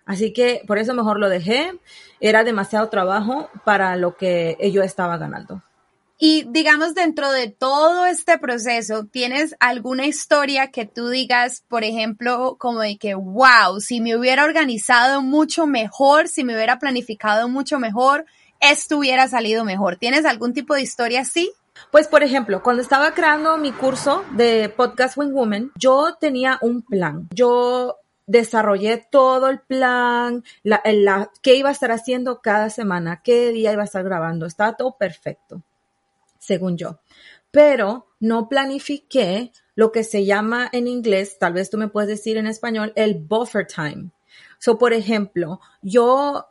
Así 0.05 0.35
que 0.35 0.61
por 0.67 0.77
eso 0.77 0.93
mejor 0.93 1.19
lo 1.19 1.31
dejé. 1.31 1.73
Era 2.21 2.45
demasiado 2.45 2.91
trabajo 2.91 3.49
para 3.65 3.97
lo 3.97 4.19
que 4.19 4.59
yo 4.71 4.83
estaba 4.83 5.17
ganando. 5.17 5.63
Y 6.19 6.45
digamos, 6.51 6.95
dentro 6.95 7.33
de 7.33 7.49
todo 7.49 8.05
este 8.05 8.37
proceso, 8.37 9.07
¿tienes 9.07 9.57
alguna 9.61 10.05
historia 10.05 10.71
que 10.71 10.85
tú 10.85 11.09
digas, 11.09 11.65
por 11.69 11.85
ejemplo, 11.85 12.57
como 12.59 12.81
de 12.81 12.99
que, 12.99 13.15
wow, 13.15 13.81
si 13.81 14.03
me 14.03 14.15
hubiera 14.15 14.45
organizado 14.45 15.23
mucho 15.23 15.67
mejor, 15.67 16.29
si 16.29 16.45
me 16.45 16.55
hubiera 16.55 16.79
planificado 16.79 17.49
mucho 17.49 17.79
mejor, 17.79 18.27
esto 18.61 18.99
hubiera 18.99 19.29
salido 19.29 19.65
mejor. 19.65 19.97
¿Tienes 19.97 20.25
algún 20.25 20.53
tipo 20.53 20.75
de 20.75 20.83
historia 20.83 21.21
así? 21.23 21.53
Pues, 21.91 22.09
por 22.09 22.23
ejemplo, 22.23 22.63
cuando 22.63 22.83
estaba 22.83 23.15
creando 23.15 23.57
mi 23.59 23.73
curso 23.73 24.25
de 24.33 24.69
Podcast 24.69 25.17
Wing 25.17 25.33
Woman, 25.33 25.73
yo 25.77 26.17
tenía 26.19 26.59
un 26.63 26.83
plan. 26.83 27.29
Yo 27.35 27.97
desarrollé 28.27 29.07
todo 29.11 29.49
el 29.49 29.61
plan, 29.61 30.43
la, 30.63 30.83
la, 30.85 31.31
qué 31.43 31.57
iba 31.57 31.69
a 31.69 31.73
estar 31.73 31.93
haciendo 31.93 32.41
cada 32.41 32.71
semana, 32.71 33.23
qué 33.23 33.51
día 33.51 33.73
iba 33.73 33.83
a 33.83 33.87
estar 33.87 34.05
grabando. 34.05 34.47
Estaba 34.47 34.77
todo 34.77 34.97
perfecto, 34.97 35.63
según 36.39 36.77
yo. 36.77 36.99
Pero 37.51 38.09
no 38.21 38.49
planifiqué 38.49 39.53
lo 39.75 39.93
que 39.93 40.03
se 40.03 40.25
llama 40.25 40.69
en 40.73 40.89
inglés, 40.89 41.39
tal 41.39 41.53
vez 41.53 41.71
tú 41.71 41.79
me 41.79 41.89
puedes 41.89 42.09
decir 42.09 42.37
en 42.39 42.47
español, 42.47 42.93
el 42.97 43.15
buffer 43.15 43.67
time. 43.67 44.11
So, 44.59 44.79
por 44.79 44.93
ejemplo, 44.93 45.61
yo 45.83 46.47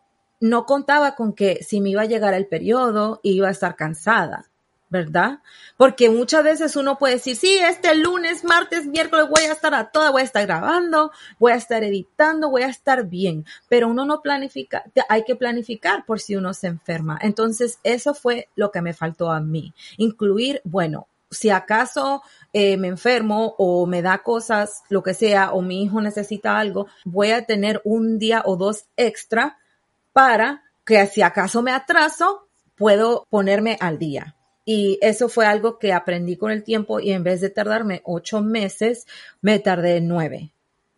no 0.45 0.65
contaba 0.65 1.15
con 1.15 1.33
que 1.33 1.63
si 1.63 1.81
me 1.81 1.89
iba 1.89 2.03
a 2.03 2.05
llegar 2.05 2.35
el 2.35 2.45
periodo 2.45 3.19
iba 3.23 3.47
a 3.47 3.51
estar 3.51 3.75
cansada, 3.75 4.45
¿verdad? 4.89 5.39
Porque 5.75 6.11
muchas 6.11 6.43
veces 6.43 6.75
uno 6.75 6.99
puede 6.99 7.15
decir, 7.15 7.35
sí, 7.35 7.57
este 7.57 7.95
lunes, 7.95 8.43
martes, 8.43 8.85
miércoles 8.85 9.27
voy 9.27 9.45
a 9.45 9.53
estar 9.53 9.73
a 9.73 9.89
toda, 9.89 10.11
voy 10.11 10.21
a 10.21 10.25
estar 10.25 10.45
grabando, 10.45 11.11
voy 11.39 11.53
a 11.53 11.55
estar 11.55 11.83
editando, 11.83 12.51
voy 12.51 12.61
a 12.61 12.67
estar 12.67 13.07
bien, 13.07 13.43
pero 13.69 13.87
uno 13.87 14.05
no 14.05 14.21
planifica, 14.21 14.83
hay 15.09 15.23
que 15.23 15.35
planificar 15.35 16.05
por 16.05 16.19
si 16.19 16.35
uno 16.35 16.53
se 16.53 16.67
enferma. 16.67 17.17
Entonces, 17.21 17.79
eso 17.83 18.13
fue 18.13 18.47
lo 18.55 18.69
que 18.69 18.83
me 18.83 18.93
faltó 18.93 19.31
a 19.31 19.39
mí, 19.39 19.73
incluir, 19.97 20.61
bueno, 20.63 21.07
si 21.31 21.49
acaso 21.49 22.21
eh, 22.53 22.77
me 22.77 22.87
enfermo 22.87 23.55
o 23.57 23.87
me 23.87 24.03
da 24.03 24.19
cosas, 24.19 24.83
lo 24.89 25.01
que 25.01 25.15
sea, 25.15 25.53
o 25.53 25.63
mi 25.63 25.83
hijo 25.83 26.01
necesita 26.01 26.59
algo, 26.59 26.85
voy 27.03 27.31
a 27.31 27.45
tener 27.47 27.81
un 27.83 28.19
día 28.19 28.43
o 28.45 28.57
dos 28.57 28.85
extra 28.95 29.57
para 30.15 30.63
que 30.85 31.05
si 31.07 31.21
acaso 31.21 31.61
me 31.61 31.73
atraso, 31.73 32.47
puedo 32.77 33.27
ponerme 33.29 33.77
al 33.81 33.99
día. 33.99 34.37
Y 34.63 34.97
eso 35.01 35.27
fue 35.27 35.45
algo 35.45 35.77
que 35.77 35.91
aprendí 35.91 36.37
con 36.37 36.51
el 36.51 36.63
tiempo 36.63 37.01
y 37.01 37.11
en 37.11 37.21
vez 37.23 37.41
de 37.41 37.49
tardarme 37.49 38.01
ocho 38.05 38.41
meses, 38.41 39.07
me 39.41 39.59
tardé 39.59 39.99
nueve. 39.99 40.53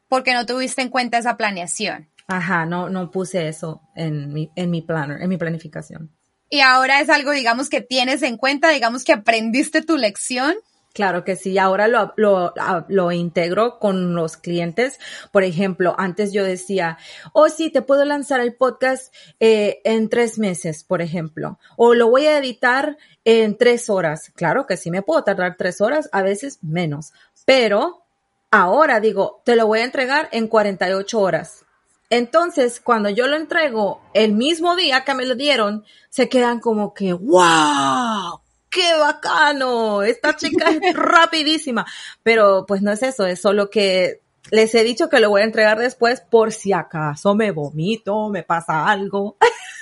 Porque 0.08 0.36
no 0.36 0.46
tuviste 0.46 0.84
en 0.84 0.90
cuenta 0.90 1.18
esa 1.18 1.36
planeación. 1.36 2.08
Ajá, 2.28 2.68
no, 2.68 2.90
no 2.90 3.10
puse 3.10 3.48
eso 3.48 3.82
en 3.96 4.32
mi, 4.32 4.52
en 4.56 4.70
mi 4.70 4.84
planner, 4.84 5.20
en 5.20 5.30
mi 5.30 5.38
planificación. 5.38 6.12
Y 6.52 6.60
ahora 6.60 7.02
es 7.02 7.10
algo, 7.10 7.32
digamos, 7.32 7.70
que 7.70 7.82
tienes 7.82 8.22
en 8.22 8.38
cuenta, 8.38 8.70
digamos 8.70 9.04
que 9.04 9.14
aprendiste 9.14 9.82
tu 9.82 9.98
lección. 9.98 10.54
Claro 10.98 11.24
que 11.24 11.36
sí, 11.36 11.60
ahora 11.60 11.88
lo, 11.88 12.12
lo, 12.16 12.56
lo, 12.88 13.12
integro 13.12 13.77
con 13.77 14.16
los 14.16 14.36
clientes. 14.36 15.00
Por 15.32 15.44
ejemplo, 15.44 15.94
antes 15.96 16.34
yo 16.34 16.44
decía, 16.44 16.98
oh 17.34 17.50
sí, 17.50 17.70
te 17.70 17.84
puedo 17.84 18.04
lanzar 18.04 18.39
el 18.39 18.56
podcast 18.56 19.13
eh, 19.39 19.80
en 19.84 20.10
tres 20.10 20.39
meses, 20.39 20.84
por 20.84 21.04
ejemplo, 21.04 21.60
o 21.75 21.94
lo 21.94 22.10
voy 22.10 22.25
a 22.25 22.39
editar 22.39 22.98
en 23.25 23.60
tres 23.60 23.92
horas. 23.92 24.32
Claro 24.36 24.66
que 24.66 24.75
sí 24.75 24.89
me 24.89 25.04
puedo 25.04 25.24
tardar 25.24 25.56
tres 25.56 25.82
horas, 25.82 26.10
a 26.13 26.24
veces 26.24 26.58
menos, 26.63 27.13
pero 27.46 28.04
ahora 28.50 29.00
digo, 29.00 29.44
te 29.46 29.56
lo 29.56 29.68
voy 29.68 29.82
a 29.82 29.86
entregar 29.86 30.30
en 30.32 30.48
48 30.48 31.20
horas. 31.20 31.63
Entonces, 32.10 32.82
cuando 32.82 33.10
yo 33.10 33.27
lo 33.27 33.36
entrego 33.36 34.01
el 34.16 34.34
mismo 34.34 34.75
día 34.75 35.04
que 35.04 35.13
me 35.13 35.27
lo 35.27 35.36
dieron, 35.36 35.86
se 36.10 36.27
quedan 36.27 36.60
como 36.60 36.96
que, 36.96 37.13
wow, 37.13 38.42
qué 38.70 38.94
bacano, 38.98 40.04
esta 40.04 40.36
chica 40.36 40.70
es 40.70 40.80
rapidísima. 40.94 41.86
Pero 42.24 42.66
pues 42.68 42.82
no 42.82 42.92
es 42.92 43.04
eso, 43.04 43.26
es 43.26 43.42
solo 43.42 43.70
que 43.70 44.22
les 44.52 44.74
he 44.76 44.84
dicho 44.84 45.10
que 45.10 45.20
lo 45.20 45.30
voy 45.30 45.42
a 45.42 45.46
entregar 45.46 45.78
después 45.78 46.22
por 46.22 46.54
si 46.54 46.74
acaso 46.74 47.36
me 47.36 47.52
vomito, 47.52 48.30
me 48.30 48.44
pasa 48.44 48.88
algo. 48.88 49.38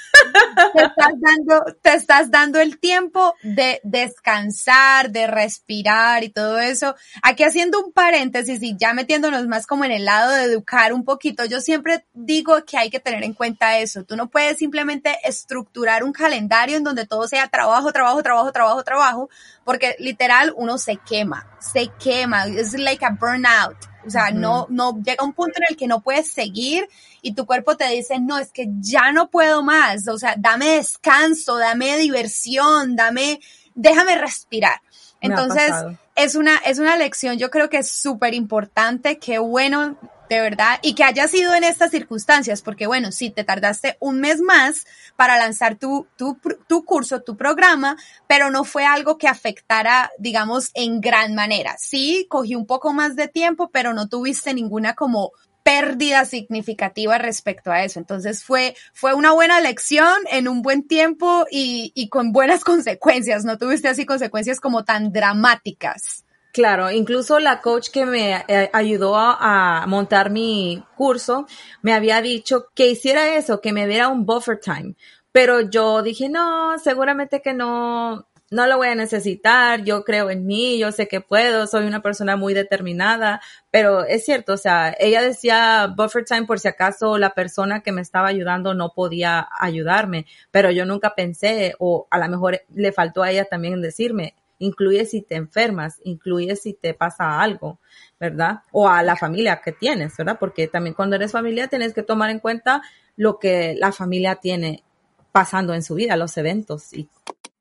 te 0.74 0.84
estás 0.84 1.14
dando, 1.20 1.66
te 1.82 1.94
estás 1.94 2.32
dando 2.32 2.60
el 2.60 2.80
tiempo 2.80 3.36
de 3.44 3.80
descansar, 3.84 5.12
de 5.12 5.28
respirar 5.28 6.24
y 6.24 6.30
todo 6.30 6.60
eso. 6.60 6.96
Aquí 7.22 7.44
haciendo 7.44 7.84
un 7.84 7.92
paréntesis 7.92 8.62
y 8.62 8.76
ya 8.78 8.94
metiéndonos 8.94 9.48
más 9.48 9.68
como 9.68 9.86
en 9.86 9.92
el 9.92 10.06
lado 10.06 10.32
de 10.32 10.44
educar 10.44 10.94
un 10.94 11.06
poquito, 11.06 11.46
yo 11.46 11.62
siempre 11.62 12.06
digo 12.14 12.64
que 12.66 12.78
hay 12.78 12.90
que 12.90 13.00
tener 13.00 13.24
en 13.24 13.34
cuenta 13.34 13.80
eso. 13.80 14.04
Tú 14.04 14.16
no 14.16 14.30
puedes 14.30 14.58
simplemente 14.58 15.18
estructurar 15.24 16.04
un 16.04 16.14
calendario 16.14 16.78
en 16.78 16.84
donde 16.84 17.06
todo 17.06 17.28
sea 17.28 17.48
trabajo, 17.48 17.92
trabajo, 17.92 18.22
trabajo, 18.24 18.52
trabajo, 18.52 18.84
trabajo, 18.84 19.30
porque 19.64 19.96
literal 20.00 20.54
uno 20.56 20.78
se 20.78 20.98
quema, 20.98 21.48
se 21.60 21.90
quema. 22.00 22.46
Es 22.46 22.74
like 22.78 23.06
a 23.06 23.10
burnout 23.10 23.95
o 24.06 24.10
sea, 24.10 24.32
no, 24.32 24.68
no 24.70 25.02
llega 25.04 25.24
un 25.24 25.34
punto 25.34 25.58
en 25.58 25.66
el 25.70 25.78
que 25.78 25.88
no 25.88 26.02
puedes 26.02 26.30
seguir 26.30 26.88
y 27.22 27.34
tu 27.34 27.46
cuerpo 27.46 27.76
te 27.76 27.88
dice, 27.90 28.20
no, 28.20 28.38
es 28.38 28.52
que 28.52 28.68
ya 28.80 29.12
no 29.12 29.30
puedo 29.30 29.64
más. 29.64 30.08
O 30.08 30.18
sea, 30.18 30.36
dame 30.38 30.78
descanso, 30.78 31.58
dame 31.58 31.98
diversión, 31.98 32.96
dame, 32.96 33.40
déjame 33.74 34.16
respirar. 34.16 34.82
Entonces, 35.22 35.72
es 36.16 36.36
una, 36.36 36.58
es 36.58 36.80
una 36.80 36.98
lección, 36.98 37.38
yo 37.38 37.50
creo 37.50 37.70
que 37.70 37.78
es 37.78 37.90
súper 37.90 38.34
importante. 38.34 39.18
Qué 39.18 39.40
bueno 39.40 39.98
de 40.30 40.42
verdad, 40.42 40.80
y 40.82 40.96
que 40.96 41.04
haya 41.04 41.28
sido 41.28 41.54
en 41.54 41.64
estas 41.64 41.92
circunstancias, 41.92 42.62
porque 42.62 42.88
bueno, 42.88 43.12
sí, 43.12 43.30
te 43.30 43.44
tardaste 43.44 43.98
un 44.00 44.20
mes 44.20 44.42
más 44.42 44.86
para 45.16 45.38
lanzar 45.38 45.76
tu, 45.76 46.08
tu, 46.18 46.40
tu, 46.68 46.86
curso, 46.86 47.22
tu 47.22 47.38
programa, 47.38 47.98
pero 48.28 48.50
no 48.52 48.64
fue 48.64 48.86
algo 48.86 49.18
que 49.18 49.28
afectara, 49.28 50.12
digamos, 50.18 50.72
en 50.74 51.02
gran 51.02 51.36
manera. 51.36 51.76
Sí, 51.78 52.28
cogí 52.30 52.56
un 52.56 52.66
poco 52.66 52.94
más 52.94 53.16
de 53.16 53.28
tiempo, 53.28 53.70
pero 53.72 53.94
no 53.94 54.08
tuviste 54.08 54.54
ninguna 54.54 54.94
como 54.96 55.32
pérdida 55.64 56.26
significativa 56.26 57.18
respecto 57.18 57.72
a 57.72 57.84
eso. 57.84 58.00
Entonces 58.00 58.44
fue, 58.44 58.76
fue 58.94 59.16
una 59.16 59.32
buena 59.32 59.60
lección 59.62 60.14
en 60.32 60.48
un 60.48 60.62
buen 60.62 60.88
tiempo 60.88 61.48
y, 61.50 61.92
y 61.96 62.10
con 62.10 62.32
buenas 62.32 62.64
consecuencias. 62.64 63.46
No 63.46 63.58
tuviste 63.58 63.88
así 63.88 64.06
consecuencias 64.06 64.60
como 64.60 64.84
tan 64.84 65.12
dramáticas. 65.12 66.25
Claro, 66.56 66.90
incluso 66.90 67.40
la 67.40 67.60
coach 67.60 67.90
que 67.90 68.06
me 68.06 68.46
eh, 68.48 68.70
ayudó 68.72 69.18
a, 69.18 69.84
montar 69.88 70.30
mi 70.30 70.82
curso 70.96 71.48
me 71.82 71.94
había 71.94 72.22
dicho 72.22 72.68
que 72.74 72.88
hiciera 72.88 73.36
eso, 73.36 73.60
que 73.60 73.74
me 73.74 73.86
diera 73.88 74.08
un 74.08 74.26
buffer 74.26 74.62
time. 74.62 74.96
Pero 75.34 75.60
yo 75.60 76.02
dije, 76.02 76.30
no, 76.30 76.80
seguramente 76.80 77.42
que 77.42 77.54
no, 77.54 78.30
no 78.52 78.68
lo 78.68 78.78
voy 78.78 78.88
a 78.88 78.96
necesitar, 78.96 79.84
yo 79.84 80.06
creo 80.06 80.30
en 80.30 80.46
mí, 80.46 80.80
yo 80.80 80.94
sé 80.94 81.10
que 81.10 81.20
puedo, 81.20 81.68
soy 81.68 81.88
una 81.88 82.02
persona 82.02 82.38
muy 82.38 82.54
determinada, 82.54 83.42
pero 83.70 84.06
es 84.06 84.24
cierto, 84.24 84.54
o 84.54 84.58
sea, 84.58 84.96
ella 84.98 85.22
decía 85.22 85.94
buffer 85.94 86.24
time 86.24 86.44
por 86.46 86.62
si 86.62 86.70
acaso 86.70 87.18
la 87.18 87.34
persona 87.34 87.82
que 87.82 87.92
me 87.92 88.02
estaba 88.02 88.30
ayudando 88.30 88.74
no 88.74 88.94
podía 88.96 89.50
ayudarme, 89.60 90.26
pero 90.52 90.72
yo 90.72 90.86
nunca 90.86 91.16
pensé, 91.16 91.76
o 91.80 92.08
a 92.10 92.18
lo 92.18 92.30
mejor 92.30 92.62
le 92.74 92.94
faltó 92.94 93.24
a 93.24 93.32
ella 93.32 93.44
también 93.44 93.82
decirme, 93.82 94.36
incluye 94.60 95.06
si 95.06 95.22
te 95.22 95.36
enfermas, 95.36 96.00
incluye 96.04 96.56
si 96.56 96.74
te 96.74 96.94
pasa 96.94 97.42
algo, 97.42 97.80
¿verdad? 98.20 98.62
O 98.72 98.88
a 98.88 99.04
la 99.04 99.16
familia 99.16 99.62
que 99.64 99.72
tienes, 99.72 100.16
¿verdad? 100.18 100.38
Porque 100.40 100.68
también 100.68 100.94
cuando 100.94 101.16
eres 101.16 101.32
familia 101.32 101.68
tienes 101.68 101.94
que 101.94 102.04
tomar 102.04 102.30
en 102.30 102.40
cuenta 102.40 102.82
lo 103.16 103.40
que 103.40 103.76
la 103.78 103.92
familia 103.92 104.36
tiene 104.36 104.84
pasando 105.32 105.74
en 105.74 105.84
su 105.84 105.96
vida, 105.96 106.16
los 106.16 106.38
eventos 106.38 106.94
y 106.94 107.10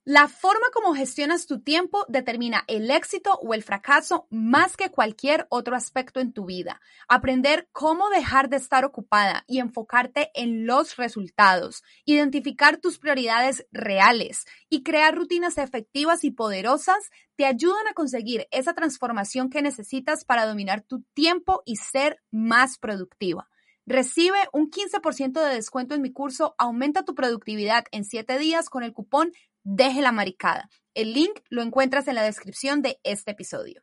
la 0.07 0.29
forma 0.29 0.67
como 0.75 0.95
gestionas 0.95 1.47
tu 1.47 1.63
tiempo 1.63 2.05
determina 2.09 2.65
el 2.67 2.91
éxito 2.91 3.39
o 3.41 3.55
el 3.55 3.63
fracaso 3.63 4.27
más 4.29 4.77
que 4.77 4.91
cualquier 4.91 5.47
otro 5.49 5.75
aspecto 5.77 6.21
en 6.21 6.35
tu 6.35 6.45
vida. 6.45 6.83
Aprender 7.09 7.71
cómo 7.73 8.11
dejar 8.11 8.51
de 8.51 8.59
estar 8.59 8.85
ocupada 8.85 9.45
y 9.47 9.61
enfocarte 9.61 10.31
en 10.35 10.67
los 10.67 10.97
resultados, 10.97 11.83
identificar 12.05 12.77
tus 12.77 12.99
prioridades 12.99 13.67
reales 13.73 14.45
y 14.69 14.83
crear 14.83 15.15
rutinas 15.15 15.57
efectivas 15.57 16.23
y 16.25 16.33
poderosas 16.33 17.11
te 17.37 17.47
ayudan 17.47 17.87
a 17.89 17.95
conseguir 17.95 18.47
esa 18.51 18.75
transformación 18.75 19.49
que 19.49 19.63
necesitas 19.63 20.27
para 20.27 20.45
dominar 20.45 20.83
tu 20.83 21.01
tiempo 21.15 21.63
y 21.65 21.77
ser 21.77 22.21
más 22.31 22.77
productiva. 22.77 23.49
Recibe 23.87 24.39
un 24.53 24.71
15% 24.71 25.33
de 25.33 25.55
descuento 25.55 25.95
en 25.95 26.01
mi 26.01 26.11
curso 26.11 26.55
Aumenta 26.57 27.05
tu 27.05 27.15
productividad 27.15 27.85
en 27.91 28.05
7 28.05 28.39
días 28.39 28.71
con 28.71 28.83
el 28.83 28.95
cupón 28.95 29.33
deje 29.65 30.03
la 30.03 30.13
maricada. 30.13 30.71
El 30.95 31.13
link 31.13 31.41
lo 31.49 31.63
encuentras 31.63 32.07
en 32.07 32.15
la 32.15 32.23
descripción 32.23 32.83
de 32.83 33.01
este 33.03 33.33
episodio. 33.33 33.83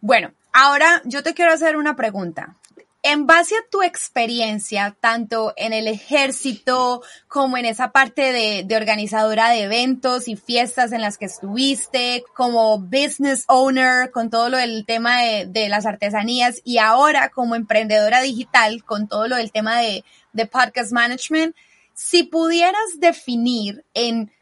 Bueno, 0.00 0.32
ahora 0.52 1.02
yo 1.04 1.22
te 1.22 1.34
quiero 1.34 1.52
hacer 1.52 1.76
una 1.76 1.96
pregunta. 1.96 2.56
En 3.02 3.24
base 3.24 3.54
a 3.54 3.64
tu 3.70 3.82
experiencia, 3.82 4.96
tanto 4.98 5.52
en 5.56 5.72
el 5.72 5.86
ejército 5.86 7.02
como 7.28 7.56
en 7.56 7.64
esa 7.64 7.92
parte 7.92 8.32
de, 8.32 8.76
organizadora 8.76 9.50
de 9.50 9.62
eventos 9.62 10.26
y 10.26 10.34
fiestas 10.34 10.90
en 10.90 11.02
las 11.02 11.16
que 11.16 11.26
estuviste, 11.26 12.24
como 12.34 12.80
business 12.80 13.44
owner 13.46 14.10
con 14.10 14.28
todo 14.28 14.48
lo 14.48 14.56
del 14.56 14.84
tema 14.86 15.20
de, 15.22 15.68
las 15.68 15.86
artesanías 15.86 16.60
y 16.64 16.78
ahora 16.78 17.28
como 17.28 17.54
emprendedora 17.54 18.22
digital 18.22 18.82
con 18.82 19.06
todo 19.06 19.28
lo 19.28 19.36
del 19.36 19.52
tema 19.52 19.78
de, 19.78 20.04
de 20.32 20.46
podcast 20.46 20.90
management, 20.90 21.54
si 21.94 22.24
pudieras 22.24 22.98
definir 22.98 23.84
en 23.94 24.32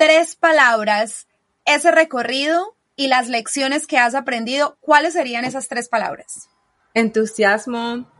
tres 0.00 0.34
palabras 0.34 1.28
ese 1.66 1.90
recorrido 1.90 2.74
y 2.96 3.08
las 3.08 3.28
lecciones 3.28 3.86
que 3.86 3.98
has 3.98 4.14
aprendido, 4.14 4.78
¿cuáles 4.80 5.12
serían 5.12 5.44
esas 5.44 5.68
tres 5.68 5.90
palabras? 5.90 6.48
Entusiasmo, 6.94 8.10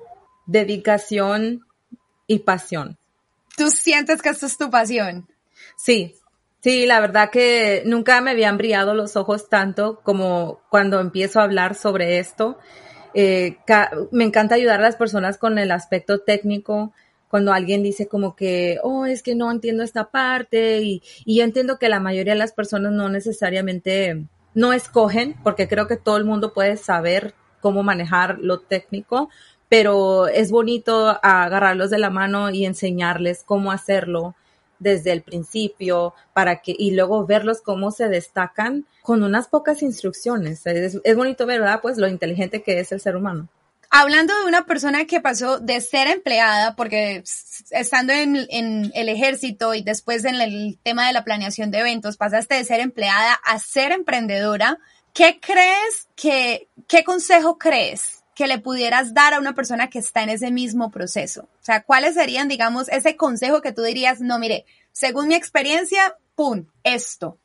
dedicación 0.44 1.66
y 2.26 2.40
pasión. 2.40 2.98
¿Tú 3.56 3.70
sientes 3.70 4.20
que 4.20 4.28
esto 4.28 4.44
es 4.44 4.58
tu 4.58 4.70
pasión? 4.70 5.26
Sí, 5.74 6.16
sí, 6.62 6.84
la 6.84 7.00
verdad 7.00 7.30
que 7.30 7.82
nunca 7.86 8.20
me 8.20 8.32
habían 8.32 8.58
brillado 8.58 8.92
los 8.92 9.16
ojos 9.16 9.48
tanto 9.48 10.00
como 10.02 10.60
cuando 10.68 11.00
empiezo 11.00 11.40
a 11.40 11.44
hablar 11.44 11.74
sobre 11.74 12.18
esto. 12.18 12.58
Eh, 13.14 13.56
me 14.12 14.24
encanta 14.24 14.54
ayudar 14.54 14.80
a 14.80 14.84
las 14.84 14.96
personas 14.96 15.38
con 15.38 15.58
el 15.58 15.70
aspecto 15.70 16.18
técnico, 16.18 16.92
cuando 17.30 17.52
alguien 17.52 17.82
dice 17.82 18.08
como 18.08 18.34
que, 18.34 18.78
oh, 18.82 19.06
es 19.06 19.22
que 19.22 19.34
no 19.34 19.50
entiendo 19.50 19.82
esta 19.84 20.10
parte 20.10 20.82
y, 20.82 21.02
y 21.24 21.38
yo 21.38 21.44
entiendo 21.44 21.78
que 21.78 21.88
la 21.88 22.00
mayoría 22.00 22.32
de 22.32 22.38
las 22.38 22.52
personas 22.52 22.92
no 22.92 23.08
necesariamente 23.08 24.26
no 24.54 24.72
escogen, 24.72 25.36
porque 25.42 25.68
creo 25.68 25.86
que 25.86 25.96
todo 25.96 26.16
el 26.16 26.24
mundo 26.24 26.52
puede 26.52 26.76
saber 26.76 27.34
cómo 27.60 27.82
manejar 27.82 28.38
lo 28.40 28.60
técnico, 28.60 29.28
pero 29.68 30.26
es 30.26 30.50
bonito 30.50 31.18
agarrarlos 31.22 31.90
de 31.90 31.98
la 31.98 32.10
mano 32.10 32.50
y 32.50 32.64
enseñarles 32.64 33.44
cómo 33.44 33.70
hacerlo 33.70 34.34
desde 34.80 35.12
el 35.12 35.22
principio 35.22 36.14
para 36.32 36.60
que 36.62 36.74
y 36.76 36.92
luego 36.92 37.24
verlos 37.26 37.60
cómo 37.60 37.92
se 37.92 38.08
destacan 38.08 38.86
con 39.02 39.22
unas 39.22 39.46
pocas 39.46 39.82
instrucciones. 39.82 40.66
Es, 40.66 41.16
bonito 41.16 41.46
ver, 41.46 41.60
¿verdad? 41.60 41.80
Pues 41.80 41.98
lo 41.98 42.08
inteligente 42.08 42.62
que 42.62 42.80
es 42.80 42.90
el 42.90 43.00
ser 43.00 43.14
humano. 43.14 43.48
Hablando 43.92 44.32
de 44.38 44.46
una 44.46 44.66
persona 44.66 45.04
que 45.04 45.20
pasó 45.20 45.58
de 45.58 45.80
ser 45.80 46.06
empleada, 46.06 46.76
porque 46.76 47.24
estando 47.70 48.12
en, 48.12 48.36
el 48.94 49.08
ejército 49.08 49.74
y 49.74 49.82
después 49.82 50.24
en 50.24 50.36
el 50.36 50.78
tema 50.84 51.08
de 51.08 51.12
la 51.12 51.24
planeación 51.24 51.72
de 51.72 51.80
eventos, 51.80 52.16
pasaste 52.16 52.54
de 52.54 52.64
ser 52.64 52.78
empleada 52.78 53.34
a 53.44 53.58
ser 53.58 53.90
emprendedora, 53.90 54.78
¿qué 55.12 55.40
crees 55.40 56.08
que, 56.14 56.68
qué 56.86 57.02
consejo 57.02 57.58
crees 57.58 58.22
que 58.36 58.46
le 58.46 58.58
pudieras 58.58 59.12
dar 59.12 59.34
a 59.34 59.40
una 59.40 59.54
persona 59.56 59.90
que 59.90 59.98
está 59.98 60.22
en 60.22 60.30
ese 60.30 60.52
mismo 60.52 60.92
proceso? 60.92 61.48
O 61.60 61.64
sea, 61.64 61.82
¿cuáles 61.82 62.14
serían, 62.14 62.46
digamos, 62.46 62.88
ese 62.90 63.16
consejo 63.16 63.60
que 63.60 63.72
tú 63.72 63.82
dirías, 63.82 64.20
no, 64.20 64.38
mire, 64.38 64.66
según 64.92 65.26
mi 65.26 65.34
experiencia, 65.34 66.16
¡pum!, 66.36 66.66
esto. 66.84 67.38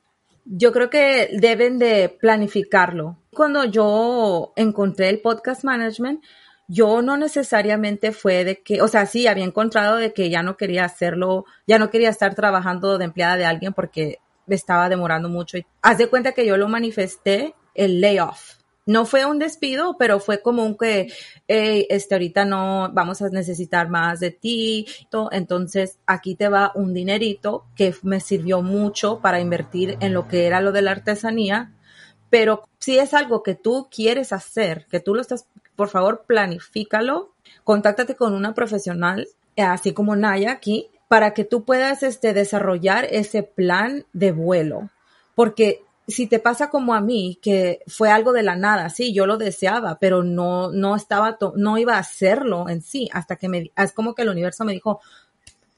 Yo 0.46 0.72
creo 0.72 0.92
que 0.92 1.30
deben 1.34 1.80
de 1.80 2.10
planificarlo. 2.10 3.18
Cuando 3.36 3.65
yo 3.65 4.54
encontré 4.56 5.10
el 5.10 5.20
podcast 5.20 5.65
management, 5.65 6.24
yo 6.70 7.01
no 7.01 7.18
necesariamente 7.18 8.13
fue 8.13 8.46
de 8.46 8.62
que, 8.62 8.82
o 8.82 8.88
sea, 8.88 9.06
sí, 9.06 9.27
había 9.27 9.44
encontrado 9.44 9.98
de 9.98 10.13
que 10.13 10.30
ya 10.30 10.42
no 10.42 10.56
quería 10.56 10.86
hacerlo, 10.86 11.44
ya 11.68 11.77
no 11.77 11.89
quería 11.89 12.10
estar 12.10 12.34
trabajando 12.34 12.98
de 12.98 13.04
empleada 13.04 13.36
de 13.36 13.46
alguien 13.46 13.74
porque 13.74 14.20
me 14.48 14.56
estaba 14.56 14.88
demorando 14.88 15.27
mucho. 15.27 15.58
Y 15.58 15.65
haz 15.82 15.98
de 15.98 16.08
cuenta 16.08 16.32
que 16.32 16.46
yo 16.46 16.56
lo 16.56 16.70
manifesté 16.70 17.56
el 17.74 18.00
layoff. 18.00 18.56
No 18.86 19.06
fue 19.06 19.25
un 19.25 19.38
despido, 19.38 19.98
pero 19.98 20.22
fue 20.22 20.42
como 20.42 20.63
un 20.63 20.77
que, 20.77 21.12
este, 21.50 22.15
ahorita 22.15 22.46
no 22.46 22.89
vamos 22.94 23.22
a 23.22 23.30
necesitar 23.30 23.89
más 23.89 24.22
de 24.22 24.32
ti. 24.32 24.88
Entonces, 25.32 26.00
aquí 26.06 26.36
te 26.36 26.48
va 26.48 26.72
un 26.74 26.94
dinerito 26.94 27.65
que 27.75 27.94
me 28.04 28.22
sirvió 28.22 28.62
mucho 28.62 29.20
para 29.20 29.42
invertir 29.42 29.98
en 30.00 30.13
lo 30.13 30.30
que 30.30 30.46
era 30.46 30.62
lo 30.62 30.72
de 30.72 30.84
la 30.84 30.92
artesanía. 30.92 31.74
Pero 32.29 32.63
si 32.79 32.98
es 32.98 33.13
algo 33.13 33.44
que 33.44 33.55
tú 33.55 33.88
quieres 33.89 34.34
hacer, 34.34 34.86
que 34.89 35.00
tú 35.00 35.15
lo 35.15 35.22
estás, 35.22 35.46
por 35.75 35.89
favor, 35.89 36.24
planifícalo. 36.27 37.32
Contáctate 37.63 38.15
con 38.15 38.34
una 38.34 38.53
profesional, 38.53 39.27
así 39.58 39.94
como 39.94 40.15
Naya 40.15 40.51
aquí, 40.51 40.89
para 41.08 41.34
que 41.34 41.46
tú 41.46 41.63
puedas 41.63 42.03
este, 42.03 42.34
desarrollar 42.34 43.05
ese 43.10 43.44
plan 43.44 44.05
de 44.13 44.32
vuelo. 44.32 44.89
Porque 45.36 45.84
si 46.08 46.27
te 46.27 46.39
pasa 46.39 46.70
como 46.70 46.94
a 46.94 47.01
mí, 47.01 47.39
que 47.41 47.79
fue 47.88 48.10
algo 48.10 48.32
de 48.32 48.44
la 48.44 48.55
nada, 48.55 48.89
sí, 48.89 49.13
yo 49.13 49.25
lo 49.25 49.38
deseaba, 49.38 49.98
pero 50.00 50.24
no, 50.24 50.72
no 50.72 50.96
estaba, 50.96 51.38
no 51.55 51.77
iba 51.77 51.96
a 51.96 52.00
hacerlo 52.00 52.70
en 52.70 52.82
sí, 52.82 53.10
hasta 53.12 53.36
que 53.36 53.50
me, 53.50 53.72
es 53.75 53.91
como 53.91 54.13
que 54.13 54.22
el 54.22 54.29
universo 54.29 54.65
me 54.65 54.74
dijo, 54.74 55.01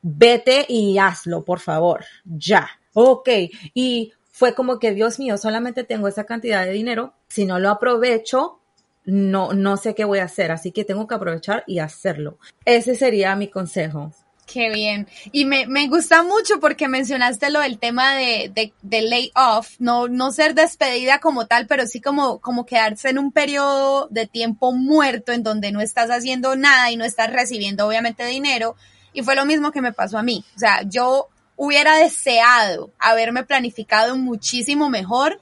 vete 0.02 0.66
y 0.68 0.98
hazlo, 0.98 1.44
por 1.44 1.60
favor, 1.60 2.06
ya. 2.26 2.68
Ok, 2.94 3.30
y 3.74 4.12
fue 4.38 4.54
como 4.54 4.78
que, 4.78 4.94
Dios 4.94 5.18
mío, 5.18 5.36
solamente 5.40 5.84
tengo 5.84 6.08
esa 6.08 6.26
cantidad 6.26 6.64
de 6.64 6.72
dinero, 6.72 7.16
si 7.28 7.46
no 7.46 7.58
lo 7.58 7.72
aprovecho, 7.72 8.60
no, 9.04 9.54
no 9.54 9.78
sé 9.78 9.96
qué 9.96 10.06
voy 10.06 10.20
a 10.20 10.26
hacer, 10.26 10.52
así 10.52 10.72
que 10.72 10.86
tengo 10.86 11.08
que 11.08 11.16
aprovechar 11.16 11.64
y 11.66 11.80
hacerlo. 11.80 12.38
Ese 12.64 12.94
sería 12.94 13.36
mi 13.36 13.48
consejo. 13.48 14.14
Qué 14.46 14.70
bien. 14.70 15.08
Y 15.32 15.46
me, 15.46 15.66
me 15.66 15.88
gusta 15.88 16.22
mucho 16.22 16.60
porque 16.60 16.88
mencionaste 16.88 17.50
lo 17.50 17.62
del 17.62 17.80
tema 17.80 18.16
de, 18.16 18.52
de, 18.54 18.74
de 18.84 19.02
layoff, 19.02 19.72
no, 19.80 20.08
no 20.08 20.32
ser 20.32 20.54
despedida 20.54 21.18
como 21.18 21.48
tal, 21.48 21.66
pero 21.66 21.88
sí 21.88 22.00
como, 22.00 22.38
como 22.38 22.68
quedarse 22.68 23.10
en 23.10 23.18
un 23.18 23.32
periodo 23.32 24.08
de 24.12 24.28
tiempo 24.28 24.72
muerto 24.72 25.32
en 25.32 25.42
donde 25.42 25.72
no 25.72 25.82
estás 25.82 26.12
haciendo 26.12 26.56
nada 26.56 26.92
y 26.92 26.96
no 26.96 27.06
estás 27.06 27.34
recibiendo 27.34 27.88
obviamente 27.88 28.24
dinero. 28.24 28.76
Y 29.14 29.24
fue 29.24 29.36
lo 29.36 29.48
mismo 29.48 29.72
que 29.72 29.82
me 29.82 29.94
pasó 29.94 30.20
a 30.20 30.24
mí. 30.24 30.46
O 30.56 30.60
sea, 30.60 30.84
yo 30.84 31.30
hubiera 31.58 31.98
deseado 31.98 32.92
haberme 33.00 33.44
planificado 33.44 34.16
muchísimo 34.16 34.90
mejor, 34.90 35.42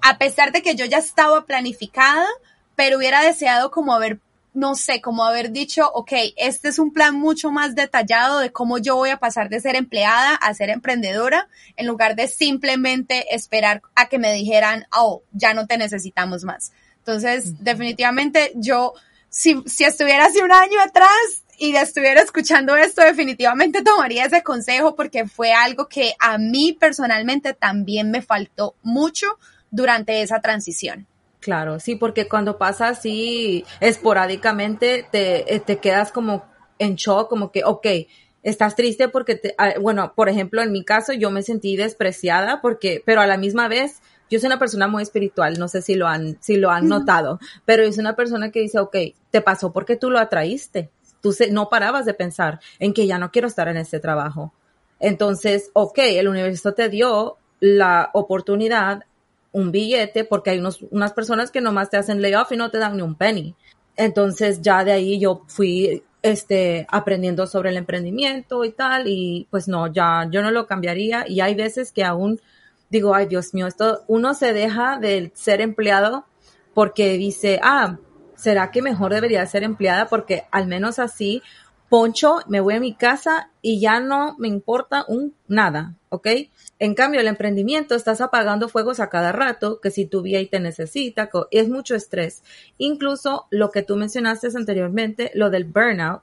a 0.00 0.18
pesar 0.18 0.50
de 0.50 0.62
que 0.62 0.74
yo 0.74 0.84
ya 0.86 0.98
estaba 0.98 1.44
planificada, 1.46 2.26
pero 2.74 2.98
hubiera 2.98 3.22
deseado 3.22 3.70
como 3.70 3.94
haber 3.94 4.18
no 4.54 4.74
sé, 4.74 5.00
como 5.00 5.24
haber 5.24 5.50
dicho, 5.50 5.90
ok, 5.94 6.12
este 6.36 6.68
es 6.68 6.78
un 6.78 6.92
plan 6.92 7.14
mucho 7.14 7.50
más 7.50 7.74
detallado 7.74 8.38
de 8.38 8.52
cómo 8.52 8.78
yo 8.78 8.96
voy 8.96 9.10
a 9.10 9.18
pasar 9.18 9.48
de 9.48 9.60
ser 9.60 9.76
empleada 9.76 10.34
a 10.34 10.52
ser 10.52 10.68
emprendedora, 10.68 11.48
en 11.76 11.86
lugar 11.86 12.16
de 12.16 12.28
simplemente 12.28 13.34
esperar 13.34 13.80
a 13.94 14.08
que 14.08 14.18
me 14.18 14.32
dijeran, 14.34 14.86
oh, 14.94 15.22
ya 15.32 15.54
no 15.54 15.66
te 15.66 15.78
necesitamos 15.78 16.44
más. 16.44 16.72
Entonces, 16.98 17.64
definitivamente 17.64 18.52
yo, 18.54 18.92
si, 19.30 19.62
si 19.66 19.84
estuviera 19.84 20.26
hace 20.26 20.42
un 20.42 20.52
año 20.52 20.80
atrás 20.80 21.41
y 21.58 21.76
estuviera 21.76 22.20
escuchando 22.20 22.76
esto, 22.76 23.02
definitivamente 23.02 23.82
tomaría 23.82 24.24
ese 24.24 24.42
consejo 24.42 24.96
porque 24.96 25.26
fue 25.26 25.52
algo 25.52 25.88
que 25.88 26.14
a 26.18 26.38
mí 26.38 26.76
personalmente 26.78 27.54
también 27.54 28.10
me 28.10 28.22
faltó 28.22 28.74
mucho 28.82 29.26
durante 29.70 30.22
esa 30.22 30.40
transición. 30.40 31.06
Claro, 31.40 31.80
sí, 31.80 31.96
porque 31.96 32.28
cuando 32.28 32.56
pasa 32.56 32.88
así 32.88 33.64
esporádicamente, 33.80 35.06
te, 35.10 35.54
eh, 35.54 35.60
te 35.60 35.78
quedas 35.78 36.12
como 36.12 36.44
en 36.78 36.94
shock, 36.94 37.28
como 37.28 37.50
que, 37.50 37.64
ok, 37.64 37.86
estás 38.42 38.76
triste 38.76 39.08
porque, 39.08 39.36
te, 39.36 39.54
ah, 39.58 39.74
bueno, 39.80 40.12
por 40.14 40.28
ejemplo, 40.28 40.62
en 40.62 40.72
mi 40.72 40.84
caso 40.84 41.12
yo 41.12 41.30
me 41.30 41.42
sentí 41.42 41.76
despreciada 41.76 42.60
porque, 42.60 43.02
pero 43.04 43.20
a 43.20 43.26
la 43.26 43.38
misma 43.38 43.68
vez, 43.68 44.00
yo 44.30 44.38
soy 44.38 44.46
una 44.46 44.58
persona 44.58 44.88
muy 44.88 45.02
espiritual, 45.02 45.58
no 45.58 45.68
sé 45.68 45.82
si 45.82 45.94
lo 45.94 46.08
han, 46.08 46.38
si 46.40 46.56
lo 46.56 46.70
han 46.70 46.88
notado, 46.88 47.38
pero 47.64 47.82
es 47.82 47.98
una 47.98 48.16
persona 48.16 48.50
que 48.50 48.60
dice, 48.60 48.78
ok, 48.78 48.96
te 49.30 49.40
pasó 49.40 49.72
porque 49.72 49.96
tú 49.96 50.10
lo 50.10 50.18
atraíste. 50.18 50.90
Tú 51.22 51.32
se, 51.32 51.50
no 51.50 51.70
parabas 51.70 52.04
de 52.04 52.12
pensar 52.12 52.60
en 52.78 52.92
que 52.92 53.06
ya 53.06 53.18
no 53.18 53.30
quiero 53.30 53.48
estar 53.48 53.68
en 53.68 53.78
este 53.78 54.00
trabajo. 54.00 54.52
Entonces, 55.00 55.70
ok, 55.72 55.98
el 55.98 56.28
universo 56.28 56.74
te 56.74 56.90
dio 56.90 57.38
la 57.60 58.10
oportunidad 58.12 59.04
un 59.52 59.70
billete 59.70 60.24
porque 60.24 60.50
hay 60.50 60.58
unos, 60.58 60.80
unas 60.90 61.12
personas 61.12 61.50
que 61.50 61.60
nomás 61.60 61.90
te 61.90 61.96
hacen 61.96 62.20
layoff 62.22 62.52
y 62.52 62.56
no 62.56 62.70
te 62.70 62.78
dan 62.78 62.96
ni 62.96 63.02
un 63.02 63.14
penny. 63.14 63.54
Entonces 63.96 64.62
ya 64.62 64.84
de 64.84 64.92
ahí 64.92 65.18
yo 65.20 65.42
fui 65.46 66.02
este, 66.22 66.86
aprendiendo 66.90 67.46
sobre 67.46 67.70
el 67.70 67.76
emprendimiento 67.76 68.64
y 68.64 68.72
tal 68.72 69.06
y 69.06 69.46
pues 69.50 69.68
no, 69.68 69.92
ya 69.92 70.26
yo 70.30 70.42
no 70.42 70.50
lo 70.50 70.66
cambiaría 70.66 71.28
y 71.28 71.40
hay 71.40 71.54
veces 71.54 71.92
que 71.92 72.04
aún 72.04 72.40
digo, 72.90 73.14
ay 73.14 73.26
Dios 73.26 73.54
mío, 73.54 73.66
esto 73.66 74.02
uno 74.06 74.34
se 74.34 74.52
deja 74.52 74.98
de 74.98 75.30
ser 75.34 75.60
empleado 75.60 76.24
porque 76.74 77.18
dice, 77.18 77.60
ah, 77.62 77.98
¿será 78.42 78.70
que 78.70 78.82
mejor 78.82 79.14
debería 79.14 79.46
ser 79.46 79.62
empleada? 79.62 80.06
Porque 80.06 80.44
al 80.50 80.66
menos 80.66 80.98
así 80.98 81.42
poncho, 81.92 82.38
me 82.48 82.60
voy 82.60 82.72
a 82.72 82.80
mi 82.80 82.94
casa 82.94 83.50
y 83.60 83.78
ya 83.78 84.00
no 84.00 84.34
me 84.38 84.48
importa 84.48 85.04
un 85.08 85.34
nada, 85.46 85.94
¿ok? 86.08 86.26
En 86.78 86.94
cambio, 86.94 87.20
el 87.20 87.26
emprendimiento 87.26 87.94
estás 87.94 88.22
apagando 88.22 88.70
fuegos 88.70 88.98
a 88.98 89.10
cada 89.10 89.30
rato, 89.30 89.78
que 89.78 89.90
si 89.90 90.06
tu 90.06 90.24
y 90.24 90.46
te 90.46 90.58
necesita, 90.58 91.28
es 91.50 91.68
mucho 91.68 91.94
estrés. 91.94 92.42
Incluso 92.78 93.46
lo 93.50 93.70
que 93.70 93.82
tú 93.82 93.96
mencionaste 93.96 94.48
anteriormente, 94.56 95.32
lo 95.34 95.50
del 95.50 95.64
burnout, 95.64 96.22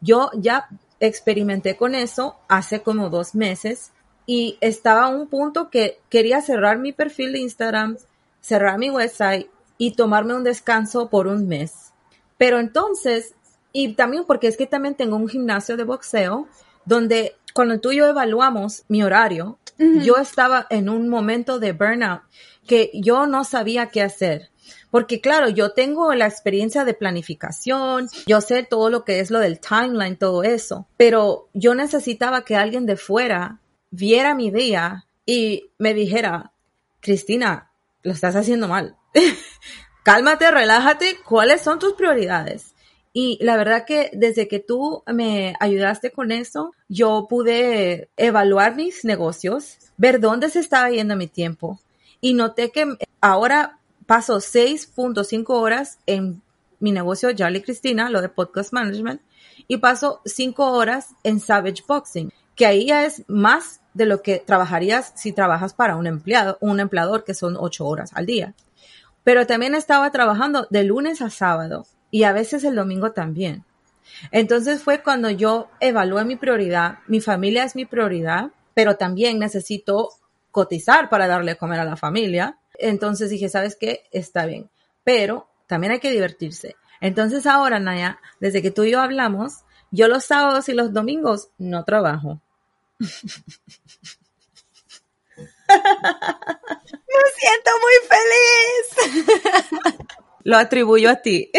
yo 0.00 0.30
ya 0.34 0.68
experimenté 1.00 1.76
con 1.76 1.96
eso 1.96 2.36
hace 2.48 2.82
como 2.82 3.10
dos 3.10 3.34
meses 3.34 3.90
y 4.24 4.56
estaba 4.60 5.06
a 5.06 5.08
un 5.08 5.26
punto 5.26 5.68
que 5.68 5.98
quería 6.10 6.42
cerrar 6.42 6.78
mi 6.78 6.92
perfil 6.92 7.32
de 7.32 7.40
Instagram, 7.40 7.96
cerrar 8.40 8.78
mi 8.78 8.88
website 8.88 9.48
y 9.78 9.92
tomarme 9.92 10.34
un 10.34 10.44
descanso 10.44 11.08
por 11.08 11.26
un 11.26 11.48
mes. 11.48 11.92
Pero 12.36 12.58
entonces 12.60 13.34
y 13.72 13.94
también 13.94 14.24
porque 14.26 14.48
es 14.48 14.56
que 14.56 14.66
también 14.66 14.94
tengo 14.94 15.16
un 15.16 15.28
gimnasio 15.28 15.76
de 15.76 15.84
boxeo 15.84 16.48
donde 16.84 17.36
cuando 17.54 17.80
tú 17.80 17.92
y 17.92 17.96
yo 17.96 18.06
evaluamos 18.06 18.84
mi 18.88 19.02
horario, 19.02 19.58
yo 19.78 20.16
estaba 20.16 20.66
en 20.70 20.88
un 20.88 21.08
momento 21.08 21.58
de 21.60 21.72
burnout 21.72 22.22
que 22.66 22.90
yo 22.94 23.26
no 23.26 23.44
sabía 23.44 23.86
qué 23.86 24.02
hacer. 24.02 24.50
Porque 24.90 25.20
claro, 25.20 25.48
yo 25.48 25.72
tengo 25.72 26.12
la 26.14 26.26
experiencia 26.26 26.84
de 26.84 26.94
planificación, 26.94 28.08
yo 28.26 28.40
sé 28.40 28.64
todo 28.64 28.90
lo 28.90 29.04
que 29.04 29.20
es 29.20 29.30
lo 29.30 29.38
del 29.38 29.60
timeline, 29.60 30.16
todo 30.16 30.42
eso, 30.42 30.86
pero 30.96 31.48
yo 31.52 31.74
necesitaba 31.74 32.44
que 32.44 32.56
alguien 32.56 32.84
de 32.84 32.96
fuera 32.96 33.60
viera 33.90 34.34
mi 34.34 34.50
día 34.50 35.06
y 35.24 35.70
me 35.78 35.94
dijera, 35.94 36.52
Cristina, 37.00 37.70
lo 38.02 38.12
estás 38.12 38.34
haciendo 38.34 38.66
mal. 38.66 38.97
Cálmate, 40.02 40.50
relájate, 40.50 41.18
¿cuáles 41.26 41.62
son 41.62 41.78
tus 41.78 41.94
prioridades? 41.94 42.74
Y 43.12 43.38
la 43.42 43.56
verdad 43.56 43.84
que 43.86 44.10
desde 44.12 44.48
que 44.48 44.58
tú 44.58 45.02
me 45.06 45.54
ayudaste 45.60 46.10
con 46.10 46.30
eso, 46.30 46.72
yo 46.88 47.26
pude 47.28 48.10
evaluar 48.16 48.76
mis 48.76 49.04
negocios, 49.04 49.78
ver 49.96 50.20
dónde 50.20 50.50
se 50.50 50.60
estaba 50.60 50.90
yendo 50.90 51.16
mi 51.16 51.26
tiempo 51.26 51.80
y 52.20 52.34
noté 52.34 52.70
que 52.70 52.96
ahora 53.20 53.78
paso 54.06 54.36
6.5 54.36 55.44
horas 55.48 55.98
en 56.06 56.42
mi 56.80 56.92
negocio 56.92 57.32
Charlie 57.32 57.62
Cristina, 57.62 58.08
lo 58.08 58.22
de 58.22 58.28
podcast 58.28 58.72
management, 58.72 59.20
y 59.66 59.78
paso 59.78 60.20
5 60.24 60.72
horas 60.72 61.08
en 61.24 61.40
Savage 61.40 61.82
Boxing, 61.86 62.32
que 62.54 62.66
ahí 62.66 62.86
ya 62.86 63.04
es 63.04 63.24
más 63.28 63.80
de 63.94 64.06
lo 64.06 64.22
que 64.22 64.38
trabajarías 64.38 65.12
si 65.16 65.32
trabajas 65.32 65.74
para 65.74 65.96
un 65.96 66.06
empleado, 66.06 66.56
un 66.60 66.80
empleador 66.80 67.24
que 67.24 67.34
son 67.34 67.56
8 67.58 67.84
horas 67.84 68.12
al 68.14 68.26
día. 68.26 68.54
Pero 69.28 69.46
también 69.46 69.74
estaba 69.74 70.10
trabajando 70.10 70.66
de 70.70 70.84
lunes 70.84 71.20
a 71.20 71.28
sábado 71.28 71.86
y 72.10 72.22
a 72.22 72.32
veces 72.32 72.64
el 72.64 72.74
domingo 72.74 73.12
también. 73.12 73.62
Entonces 74.30 74.82
fue 74.82 75.02
cuando 75.02 75.28
yo 75.28 75.68
evalué 75.80 76.24
mi 76.24 76.36
prioridad, 76.36 77.00
mi 77.08 77.20
familia 77.20 77.64
es 77.64 77.76
mi 77.76 77.84
prioridad, 77.84 78.52
pero 78.72 78.96
también 78.96 79.38
necesito 79.38 80.08
cotizar 80.50 81.10
para 81.10 81.26
darle 81.26 81.50
a 81.50 81.54
comer 81.56 81.78
a 81.78 81.84
la 81.84 81.98
familia. 81.98 82.56
Entonces 82.78 83.28
dije, 83.28 83.50
¿sabes 83.50 83.76
qué? 83.76 84.04
Está 84.12 84.46
bien, 84.46 84.70
pero 85.04 85.46
también 85.66 85.92
hay 85.92 86.00
que 86.00 86.10
divertirse. 86.10 86.76
Entonces 87.02 87.44
ahora, 87.44 87.78
Naya, 87.78 88.20
desde 88.40 88.62
que 88.62 88.70
tú 88.70 88.84
y 88.84 88.92
yo 88.92 89.00
hablamos, 89.02 89.58
yo 89.90 90.08
los 90.08 90.24
sábados 90.24 90.70
y 90.70 90.72
los 90.72 90.94
domingos 90.94 91.50
no 91.58 91.84
trabajo. 91.84 92.40
Me 95.68 97.28
siento 97.36 97.70
muy 97.82 97.96
feliz. 98.08 98.86
Lo 100.44 100.56
atribuyo 100.56 101.10
a 101.10 101.16
ti. 101.16 101.50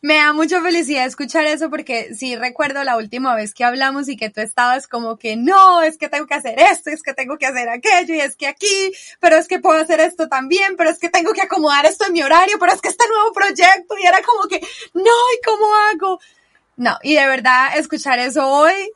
Me 0.00 0.14
da 0.14 0.32
mucha 0.32 0.62
felicidad 0.62 1.04
escuchar 1.04 1.44
eso 1.44 1.68
porque 1.68 2.14
sí 2.14 2.34
recuerdo 2.34 2.82
la 2.82 2.96
última 2.96 3.34
vez 3.34 3.52
que 3.52 3.62
hablamos 3.62 4.08
y 4.08 4.16
que 4.16 4.30
tú 4.30 4.40
estabas 4.40 4.86
como 4.86 5.18
que 5.18 5.36
no, 5.36 5.82
es 5.82 5.98
que 5.98 6.08
tengo 6.08 6.26
que 6.26 6.32
hacer 6.32 6.58
esto, 6.58 6.88
es 6.88 7.02
que 7.02 7.12
tengo 7.12 7.36
que 7.36 7.44
hacer 7.44 7.68
aquello 7.68 8.14
y 8.14 8.20
es 8.20 8.34
que 8.36 8.46
aquí, 8.46 8.90
pero 9.20 9.36
es 9.36 9.46
que 9.46 9.58
puedo 9.58 9.78
hacer 9.78 10.00
esto 10.00 10.28
también, 10.28 10.78
pero 10.78 10.88
es 10.88 10.98
que 10.98 11.10
tengo 11.10 11.34
que 11.34 11.42
acomodar 11.42 11.84
esto 11.84 12.06
en 12.06 12.14
mi 12.14 12.22
horario, 12.22 12.58
pero 12.58 12.72
es 12.72 12.80
que 12.80 12.88
este 12.88 13.06
nuevo 13.06 13.34
proyecto 13.34 13.94
y 14.02 14.06
era 14.06 14.22
como 14.22 14.48
que 14.48 14.60
no, 14.94 15.02
¿y 15.04 15.40
cómo 15.44 15.74
hago? 15.74 16.18
No, 16.76 16.96
y 17.02 17.16
de 17.16 17.26
verdad 17.26 17.76
escuchar 17.76 18.18
eso 18.18 18.48
hoy 18.48 18.92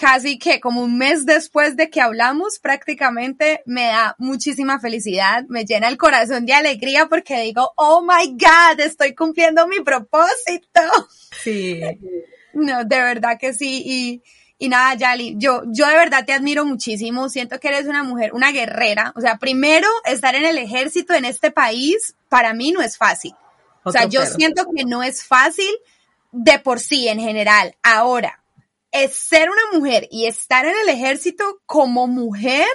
casi 0.00 0.38
que 0.38 0.60
como 0.60 0.80
un 0.82 0.96
mes 0.96 1.26
después 1.26 1.76
de 1.76 1.90
que 1.90 2.00
hablamos, 2.00 2.58
prácticamente 2.58 3.62
me 3.66 3.88
da 3.88 4.16
muchísima 4.16 4.80
felicidad, 4.80 5.44
me 5.50 5.66
llena 5.66 5.88
el 5.88 5.98
corazón 5.98 6.46
de 6.46 6.54
alegría 6.54 7.06
porque 7.06 7.42
digo, 7.42 7.70
oh 7.76 8.00
my 8.00 8.30
God, 8.30 8.80
estoy 8.80 9.14
cumpliendo 9.14 9.68
mi 9.68 9.80
propósito. 9.80 10.80
Sí. 11.42 11.80
No, 12.52 12.84
de 12.84 13.00
verdad 13.00 13.38
que 13.38 13.54
sí. 13.54 13.80
Y, 13.86 14.22
y 14.58 14.68
nada, 14.68 14.94
Yali, 14.94 15.36
yo, 15.38 15.62
yo 15.66 15.86
de 15.86 15.94
verdad 15.94 16.24
te 16.26 16.32
admiro 16.32 16.64
muchísimo. 16.64 17.28
Siento 17.28 17.60
que 17.60 17.68
eres 17.68 17.86
una 17.86 18.02
mujer, 18.02 18.34
una 18.34 18.50
guerrera. 18.50 19.12
O 19.14 19.20
sea, 19.20 19.38
primero, 19.38 19.86
estar 20.04 20.34
en 20.34 20.44
el 20.44 20.58
ejército 20.58 21.14
en 21.14 21.26
este 21.26 21.52
país, 21.52 22.16
para 22.28 22.52
mí 22.52 22.72
no 22.72 22.82
es 22.82 22.98
fácil. 22.98 23.36
O 23.84 23.92
sea, 23.92 24.06
yo 24.06 24.26
siento 24.26 24.64
que 24.76 24.84
no 24.84 25.04
es 25.04 25.22
fácil 25.22 25.70
de 26.32 26.58
por 26.58 26.80
sí 26.80 27.06
en 27.06 27.20
general. 27.20 27.76
Ahora, 27.84 28.39
es 28.92 29.14
ser 29.14 29.50
una 29.50 29.78
mujer 29.78 30.08
y 30.10 30.26
estar 30.26 30.66
en 30.66 30.74
el 30.82 30.88
ejército 30.88 31.60
como 31.66 32.06
mujer, 32.06 32.66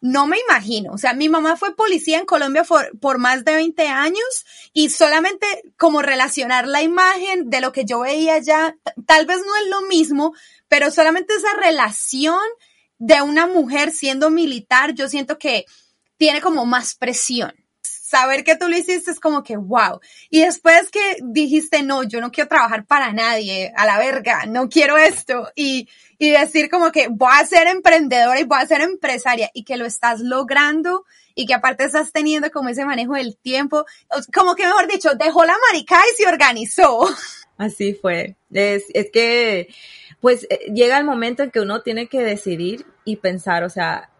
no 0.00 0.26
me 0.26 0.38
imagino. 0.48 0.92
O 0.92 0.98
sea, 0.98 1.14
mi 1.14 1.28
mamá 1.28 1.56
fue 1.56 1.74
policía 1.74 2.18
en 2.18 2.26
Colombia 2.26 2.64
por, 2.64 3.18
más 3.18 3.44
de 3.44 3.54
20 3.54 3.88
años 3.88 4.44
y 4.72 4.90
solamente 4.90 5.46
como 5.76 6.02
relacionar 6.02 6.66
la 6.66 6.82
imagen 6.82 7.50
de 7.50 7.60
lo 7.60 7.72
que 7.72 7.84
yo 7.84 8.00
veía 8.00 8.34
allá, 8.34 8.76
tal 9.06 9.26
vez 9.26 9.38
no 9.38 9.56
es 9.56 9.68
lo 9.68 9.82
mismo, 9.82 10.34
pero 10.68 10.90
solamente 10.90 11.34
esa 11.34 11.54
relación 11.54 12.40
de 12.98 13.22
una 13.22 13.46
mujer 13.46 13.90
siendo 13.90 14.30
militar, 14.30 14.94
yo 14.94 15.08
siento 15.08 15.38
que 15.38 15.64
tiene 16.16 16.40
como 16.40 16.66
más 16.66 16.94
presión 16.94 17.54
saber 18.16 18.44
que 18.44 18.56
tú 18.56 18.68
lo 18.68 18.76
hiciste 18.76 19.10
es 19.10 19.20
como 19.20 19.42
que 19.42 19.56
wow. 19.56 20.00
Y 20.30 20.42
después 20.42 20.90
que 20.90 21.16
dijiste, 21.22 21.82
no, 21.82 22.02
yo 22.02 22.20
no 22.20 22.30
quiero 22.30 22.48
trabajar 22.48 22.86
para 22.86 23.12
nadie, 23.12 23.72
a 23.76 23.84
la 23.84 23.98
verga, 23.98 24.46
no 24.46 24.68
quiero 24.68 24.96
esto. 24.96 25.50
Y, 25.54 25.88
y 26.18 26.30
decir 26.30 26.70
como 26.70 26.92
que 26.92 27.08
voy 27.08 27.32
a 27.32 27.46
ser 27.46 27.66
emprendedora 27.66 28.40
y 28.40 28.44
voy 28.44 28.58
a 28.60 28.66
ser 28.66 28.80
empresaria 28.80 29.50
y 29.52 29.64
que 29.64 29.76
lo 29.76 29.84
estás 29.84 30.20
logrando 30.20 31.04
y 31.34 31.46
que 31.46 31.54
aparte 31.54 31.84
estás 31.84 32.12
teniendo 32.12 32.50
como 32.50 32.70
ese 32.70 32.86
manejo 32.86 33.14
del 33.14 33.36
tiempo, 33.36 33.84
como 34.34 34.54
que 34.54 34.64
mejor 34.64 34.88
dicho, 34.88 35.10
dejó 35.14 35.44
la 35.44 35.56
marica 35.70 36.00
y 36.10 36.16
se 36.16 36.28
organizó. 36.28 37.06
Así 37.58 37.94
fue. 37.94 38.36
Es, 38.52 38.84
es 38.94 39.10
que, 39.12 39.68
pues 40.20 40.46
eh, 40.48 40.72
llega 40.72 40.96
el 40.96 41.04
momento 41.04 41.42
en 41.42 41.50
que 41.50 41.60
uno 41.60 41.82
tiene 41.82 42.06
que 42.06 42.22
decidir 42.22 42.86
y 43.04 43.16
pensar, 43.16 43.64
o 43.64 43.70
sea, 43.70 44.10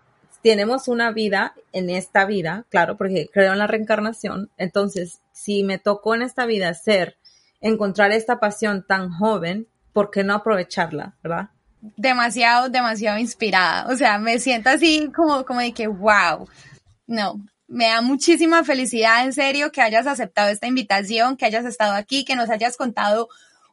tenemos 0.43 0.89
una 0.89 1.11
vida 1.13 1.55
en 1.73 1.91
esta 1.91 2.25
vida, 2.25 2.65
claro, 2.71 2.97
porque 2.97 3.29
creo 3.33 3.53
en 3.53 3.59
la 3.59 3.67
reencarnación. 3.67 4.51
Entonces, 4.57 5.21
si 5.33 5.63
me 5.63 5.79
tocó 5.79 6.15
en 6.15 6.23
esta 6.23 6.47
vida 6.47 6.73
ser, 6.75 7.17
encontrar 7.61 8.13
esta 8.13 8.39
pasión 8.39 8.85
tan 8.87 9.11
joven, 9.11 9.67
¿por 9.93 10.11
qué 10.11 10.25
no 10.25 10.35
aprovecharla, 10.35 11.15
verdad? 11.23 11.51
Demasiado, 11.97 12.69
demasiado 12.69 13.19
inspirada. 13.19 13.87
O 13.93 13.97
sea, 13.97 14.19
me 14.19 14.39
siento 14.39 14.71
así 14.71 15.11
como, 15.15 15.45
como 15.45 15.61
de 15.61 15.73
que, 15.73 15.87
wow. 15.87 16.49
No, 17.07 17.41
me 17.69 17.87
da 17.87 18.01
muchísima 18.01 18.65
felicidad, 18.65 19.25
en 19.25 19.33
serio, 19.33 19.73
que 19.73 19.83
hayas 19.83 20.07
aceptado 20.07 20.51
esta 20.51 20.67
invitación, 20.67 21.37
que 21.37 21.47
hayas 21.47 21.65
estado 21.65 21.95
aquí, 21.95 22.25
que 22.25 22.37
nos 22.37 22.51
hayas 22.51 22.77
contado 22.77 23.29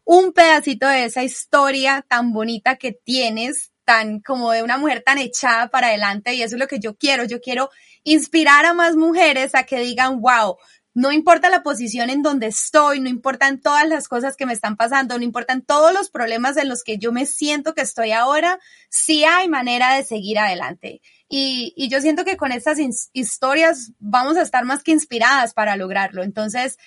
un 0.05 0.33
pedacito 0.33 0.87
de 0.87 1.05
esa 1.05 1.23
historia 1.23 2.05
tan 2.07 2.33
bonita 2.33 2.75
que 2.75 2.91
tienes 2.91 3.72
tan 3.85 4.19
como 4.19 4.51
de 4.51 4.63
una 4.63 4.77
mujer 4.77 5.03
tan 5.05 5.17
echada 5.17 5.69
para 5.69 5.87
adelante 5.87 6.33
y 6.33 6.41
eso 6.41 6.55
es 6.55 6.59
lo 6.59 6.67
que 6.67 6.79
yo 6.79 6.95
quiero. 6.95 7.25
Yo 7.25 7.41
quiero 7.41 7.69
inspirar 8.03 8.65
a 8.65 8.73
más 8.73 8.95
mujeres 8.95 9.55
a 9.55 9.63
que 9.63 9.79
digan, 9.79 10.21
wow, 10.21 10.57
no 10.95 11.11
importa 11.11 11.49
la 11.49 11.63
posición 11.63 12.09
en 12.09 12.21
donde 12.21 12.47
estoy, 12.47 12.99
no 12.99 13.09
importan 13.09 13.59
todas 13.59 13.87
las 13.87 14.07
cosas 14.07 14.35
que 14.37 14.45
me 14.45 14.53
están 14.53 14.77
pasando, 14.77 15.17
no 15.17 15.23
importan 15.23 15.63
todos 15.63 15.91
los 15.91 16.11
problemas 16.11 16.55
en 16.57 16.69
los 16.69 16.83
que 16.83 16.99
yo 16.99 17.11
me 17.11 17.25
siento 17.25 17.73
que 17.73 17.81
estoy 17.81 18.11
ahora, 18.11 18.59
sí 18.89 19.23
hay 19.23 19.49
manera 19.49 19.95
de 19.95 20.03
seguir 20.03 20.37
adelante. 20.37 21.01
Y, 21.27 21.73
y 21.75 21.89
yo 21.89 21.99
siento 21.99 22.25
que 22.25 22.37
con 22.37 22.51
estas 22.51 22.77
historias 23.11 23.91
vamos 23.97 24.37
a 24.37 24.43
estar 24.43 24.65
más 24.65 24.83
que 24.83 24.91
inspiradas 24.91 25.55
para 25.55 25.77
lograrlo. 25.77 26.21
Entonces, 26.21 26.77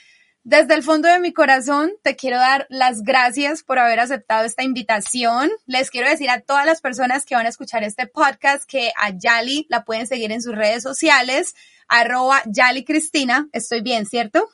desde 0.47 0.75
el 0.75 0.85
fondo 0.85 1.09
de 1.09 1.19
mi 1.19 1.33
corazón 1.33 1.91
te 2.03 2.15
quiero 2.15 2.37
dar 2.37 2.69
las 2.71 3.03
gracias 3.03 3.65
por 3.65 3.81
haber 3.81 3.99
aceptado 3.99 4.45
esta 4.45 4.63
invitación. 4.63 5.51
Les 5.67 5.91
quiero 5.91 6.09
decir 6.09 6.31
a 6.31 6.41
todas 6.41 6.65
las 6.65 6.81
personas 6.81 7.25
que 7.25 7.35
van 7.35 7.47
a 7.47 7.49
escuchar 7.49 7.83
este 7.83 8.07
podcast 8.07 8.63
que 8.63 8.93
a 8.97 9.11
Yali 9.11 9.67
la 9.69 9.85
pueden 9.85 10.07
seguir 10.07 10.31
en 10.31 10.41
sus 10.41 10.55
redes 10.55 10.85
sociales, 10.85 11.57
arroba 11.89 12.43
Yali 12.47 12.85
Cristina. 12.85 13.49
Estoy 13.53 13.81
bien, 13.81 14.07
¿cierto? 14.07 14.49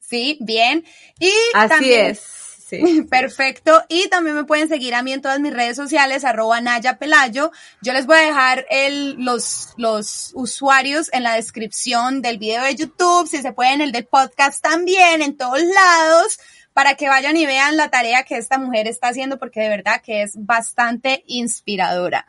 Sí, 0.00 0.38
bien. 0.40 0.82
Y 1.20 1.30
Así 1.52 1.92
es 1.92 2.53
Perfecto. 3.10 3.82
Y 3.88 4.08
también 4.08 4.36
me 4.36 4.44
pueden 4.44 4.68
seguir 4.68 4.94
a 4.94 5.02
mí 5.02 5.12
en 5.12 5.20
todas 5.20 5.40
mis 5.40 5.52
redes 5.52 5.76
sociales, 5.76 6.24
arroba 6.24 6.60
Naya 6.60 6.98
Pelayo. 6.98 7.50
Yo 7.82 7.92
les 7.92 8.06
voy 8.06 8.16
a 8.16 8.26
dejar 8.26 8.66
el, 8.70 9.16
los, 9.18 9.74
los 9.76 10.32
usuarios 10.34 11.10
en 11.12 11.22
la 11.22 11.34
descripción 11.34 12.22
del 12.22 12.38
video 12.38 12.62
de 12.62 12.74
YouTube, 12.74 13.28
si 13.28 13.42
se 13.42 13.52
pueden, 13.52 13.80
el 13.80 13.92
del 13.92 14.06
podcast 14.06 14.62
también, 14.62 15.22
en 15.22 15.36
todos 15.36 15.60
lados, 15.60 16.38
para 16.72 16.94
que 16.94 17.08
vayan 17.08 17.36
y 17.36 17.46
vean 17.46 17.76
la 17.76 17.90
tarea 17.90 18.24
que 18.24 18.36
esta 18.36 18.58
mujer 18.58 18.88
está 18.88 19.08
haciendo, 19.08 19.38
porque 19.38 19.60
de 19.60 19.68
verdad 19.68 20.02
que 20.02 20.22
es 20.22 20.32
bastante 20.36 21.24
inspiradora. 21.26 22.26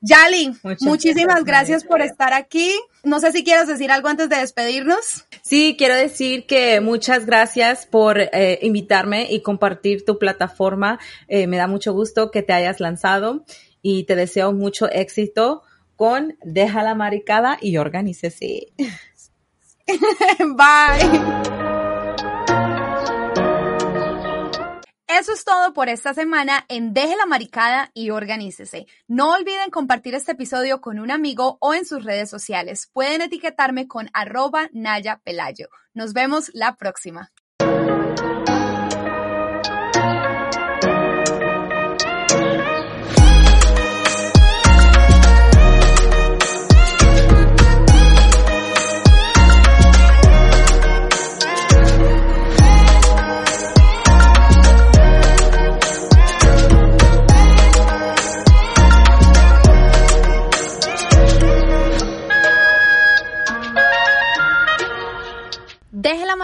Yali, 0.00 0.52
muchísimas 0.80 1.44
gracias, 1.44 1.84
por 1.84 2.02
estar 2.02 2.32
aquí. 2.32 2.70
No 3.02 3.20
sé 3.20 3.32
si 3.32 3.44
quieres 3.44 3.66
decir 3.66 3.90
algo 3.90 4.08
antes 4.08 4.28
de 4.28 4.36
despedirnos. 4.36 5.24
Sí, 5.42 5.74
quiero 5.78 5.94
decir 5.94 6.46
que 6.46 6.80
muchas 6.80 7.26
gracias 7.26 7.86
por 7.86 8.18
eh, 8.18 8.58
invitarme 8.62 9.28
y 9.30 9.42
compartir 9.42 10.04
tu 10.04 10.18
plataforma. 10.18 10.98
Eh, 11.28 11.46
me 11.46 11.56
da 11.56 11.66
mucho 11.66 11.92
gusto 11.92 12.30
que 12.30 12.42
te 12.42 12.52
hayas 12.52 12.80
lanzado 12.80 13.44
y 13.82 14.04
te 14.04 14.16
deseo 14.16 14.52
mucho 14.52 14.90
éxito 14.90 15.62
con 15.96 16.36
Deja 16.42 16.82
la 16.82 16.94
Maricada 16.94 17.58
y 17.60 17.76
organícese. 17.78 18.68
Bye. 20.38 21.65
Eso 25.18 25.32
es 25.32 25.44
todo 25.44 25.72
por 25.72 25.88
esta 25.88 26.12
semana 26.12 26.66
en 26.68 26.92
Deje 26.92 27.16
la 27.16 27.24
Maricada 27.24 27.90
y 27.94 28.10
Organícese. 28.10 28.86
No 29.08 29.32
olviden 29.32 29.70
compartir 29.70 30.14
este 30.14 30.32
episodio 30.32 30.82
con 30.82 30.98
un 30.98 31.10
amigo 31.10 31.56
o 31.62 31.72
en 31.72 31.86
sus 31.86 32.04
redes 32.04 32.28
sociales. 32.28 32.90
Pueden 32.92 33.22
etiquetarme 33.22 33.88
con 33.88 34.10
arroba 34.12 34.68
Naya 34.72 35.22
Pelayo. 35.24 35.68
Nos 35.94 36.12
vemos 36.12 36.50
la 36.52 36.76
próxima. 36.76 37.32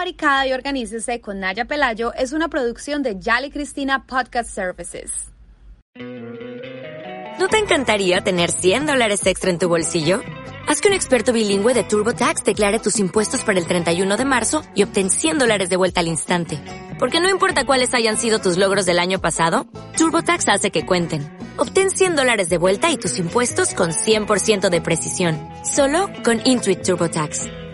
Y 0.05 0.51
Organícese 0.51 1.21
con 1.21 1.39
Naya 1.39 1.63
Pelayo 1.63 2.13
es 2.13 2.33
una 2.33 2.49
producción 2.49 3.03
de 3.03 3.19
Yali 3.19 3.49
Cristina 3.49 4.05
Podcast 4.05 4.49
Services. 4.49 5.31
¿No 7.39 7.47
te 7.47 7.57
encantaría 7.57 8.19
tener 8.19 8.51
100 8.51 8.85
dólares 8.85 9.25
extra 9.25 9.49
en 9.49 9.59
tu 9.59 9.69
bolsillo? 9.69 10.21
Haz 10.67 10.81
que 10.81 10.89
un 10.89 10.93
experto 10.93 11.31
bilingüe 11.31 11.73
de 11.73 11.83
TurboTax 11.83 12.43
declare 12.43 12.79
tus 12.79 12.99
impuestos 12.99 13.43
para 13.43 13.57
el 13.57 13.65
31 13.65 14.17
de 14.17 14.25
marzo 14.25 14.63
y 14.75 14.83
obtén 14.83 15.09
100 15.09 15.39
dólares 15.39 15.69
de 15.69 15.77
vuelta 15.77 16.01
al 16.01 16.07
instante. 16.07 16.59
Porque 16.99 17.21
no 17.21 17.29
importa 17.29 17.65
cuáles 17.65 17.93
hayan 17.93 18.17
sido 18.17 18.39
tus 18.39 18.57
logros 18.57 18.85
del 18.85 18.99
año 18.99 19.21
pasado, 19.21 19.67
TurboTax 19.95 20.49
hace 20.49 20.69
que 20.71 20.85
cuenten 20.85 21.21
Obtén 21.55 21.91
100 21.91 22.17
dólares 22.17 22.49
de 22.49 22.57
vuelta 22.57 22.91
y 22.91 22.97
tus 22.97 23.19
impuestos 23.19 23.73
con 23.73 23.91
100% 23.91 24.69
de 24.69 24.81
precisión. 24.81 25.39
Solo 25.63 26.09
con 26.25 26.41
Intuit 26.43 26.81
TurboTax. 26.81 27.62